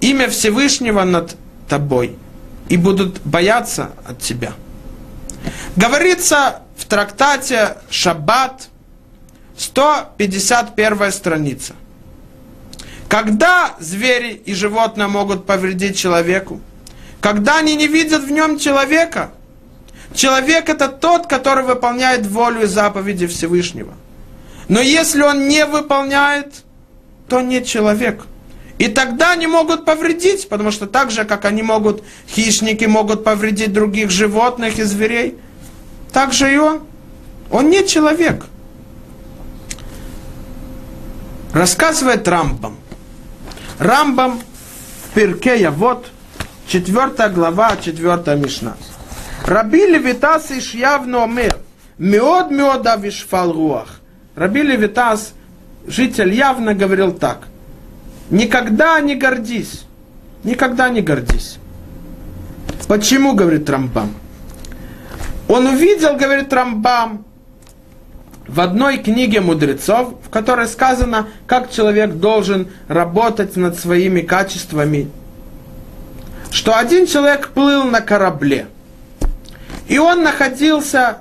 [0.00, 1.36] имя Всевышнего над
[1.68, 2.16] тобой,
[2.68, 4.52] и будут бояться от тебя.
[5.74, 8.68] Говорится в трактате Шаббат,
[9.56, 11.74] 151 страница.
[13.12, 16.62] Когда звери и животные могут повредить человеку?
[17.20, 19.32] Когда они не видят в нем человека.
[20.14, 23.92] Человек это тот, который выполняет волю и заповеди Всевышнего.
[24.68, 26.64] Но если он не выполняет,
[27.28, 28.24] то не человек.
[28.78, 33.74] И тогда они могут повредить, потому что так же, как они могут, хищники могут повредить
[33.74, 35.36] других животных и зверей,
[36.14, 36.80] так же и он.
[37.50, 38.46] Он не человек.
[41.52, 42.78] Рассказывает Рамбам.
[43.82, 46.06] Рамбам в Пирке вот
[46.68, 48.76] 4 глава, 4 Мишна.
[49.44, 51.56] Раби Левитас Ишьявно Омер,
[51.98, 54.00] Меод Меод Авишфал Руах.
[54.36, 55.34] Раби Левитас,
[55.84, 57.48] житель явно говорил так.
[58.30, 59.84] Никогда не гордись.
[60.44, 61.58] Никогда не гордись.
[62.86, 64.14] Почему, говорит Рамбам?
[65.48, 67.24] Он увидел, говорит Рамбам,
[68.46, 75.08] в одной книге мудрецов, в которой сказано, как человек должен работать над своими качествами,
[76.50, 78.66] что один человек плыл на корабле,
[79.88, 81.18] и он находился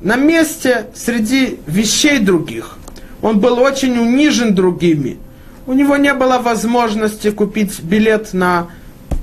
[0.00, 2.76] на месте среди вещей других.
[3.22, 5.18] Он был очень унижен другими.
[5.66, 8.68] У него не было возможности купить билет на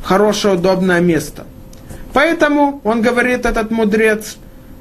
[0.04, 1.46] хорошее, удобное место.
[2.12, 4.38] Поэтому, он говорит, этот мудрец,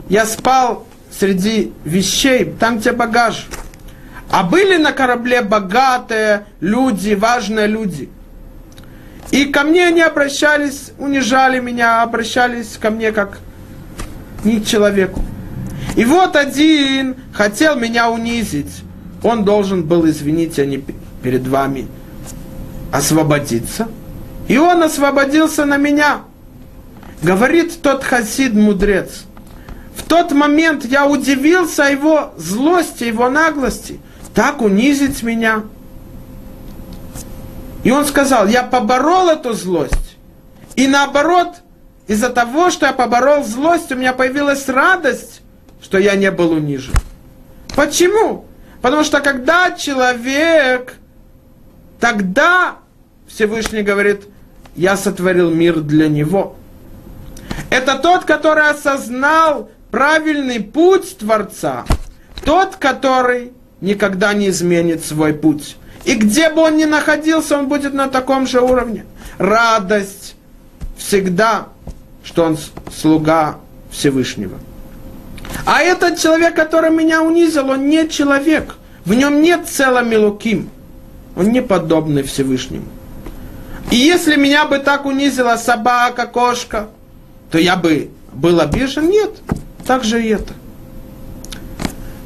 [0.09, 0.87] я спал
[1.19, 3.47] среди вещей, там, где багаж.
[4.31, 8.09] А были на корабле богатые люди, важные люди.
[9.31, 13.39] И ко мне они обращались, унижали меня, обращались ко мне как
[14.45, 15.23] не к человеку.
[15.97, 18.83] И вот один хотел меня унизить.
[19.23, 20.85] Он должен был, извините, они
[21.23, 21.87] перед вами,
[22.91, 23.89] освободиться.
[24.49, 26.23] И он освободился на меня.
[27.23, 29.25] Говорит тот хасид мудрец–
[29.97, 34.01] в тот момент я удивился его злости, его наглости.
[34.35, 35.65] Так унизить меня.
[37.85, 40.17] И он сказал, я поборол эту злость.
[40.77, 41.57] И наоборот,
[42.07, 45.43] из-за того, что я поборол злость, у меня появилась радость,
[45.83, 46.95] что я не был унижен.
[47.77, 48.47] Почему?
[48.81, 50.95] Потому что когда человек,
[52.01, 52.77] тогда
[53.27, 54.23] Всевышний говорит,
[54.75, 56.57] я сотворил мир для него.
[57.71, 61.85] Это тот, который осознал правильный путь Творца,
[62.45, 65.77] тот, который никогда не изменит свой путь.
[66.05, 69.05] И где бы он ни находился, он будет на таком же уровне.
[69.39, 70.35] Радость
[70.97, 71.69] всегда,
[72.25, 72.59] что он
[72.93, 73.59] слуга
[73.91, 74.59] Всевышнего.
[75.67, 78.77] А этот человек, который меня унизил, он не человек.
[79.05, 80.71] В нем нет цела милуким.
[81.37, 82.87] Он не подобный Всевышнему.
[83.91, 86.89] И если меня бы так унизила собака, кошка,
[87.51, 89.11] то я бы был обижен?
[89.11, 89.33] Нет
[89.87, 90.55] так же и это.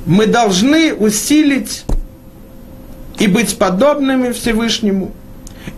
[0.07, 1.85] Мы должны усилить
[3.19, 5.13] и быть подобными Всевышнему.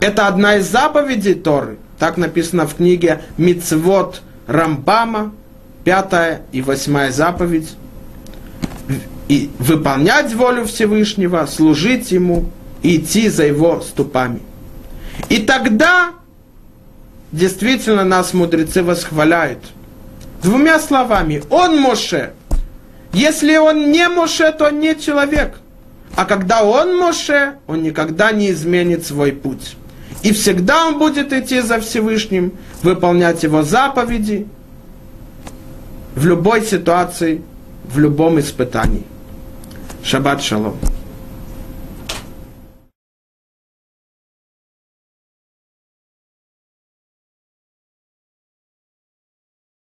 [0.00, 1.78] Это одна из заповедей Торы.
[1.98, 5.32] Так написано в книге Мицвод Рамбама,
[5.84, 7.74] пятая и восьмая заповедь.
[9.28, 12.46] и выполнять волю Всевышнего, служить Ему
[12.82, 14.40] и идти за Его ступами.
[15.28, 16.12] И тогда
[17.30, 19.58] действительно нас мудрецы восхваляют.
[20.42, 22.32] Двумя словами, он Моше.
[23.12, 25.58] Если он не Моше, то он не человек.
[26.14, 29.76] А когда он Моше, он никогда не изменит свой путь.
[30.22, 34.46] И всегда он будет идти за Всевышним, выполнять его заповеди
[36.14, 37.42] в любой ситуации,
[37.84, 39.04] в любом испытании.
[40.02, 40.76] Шаббат шалом.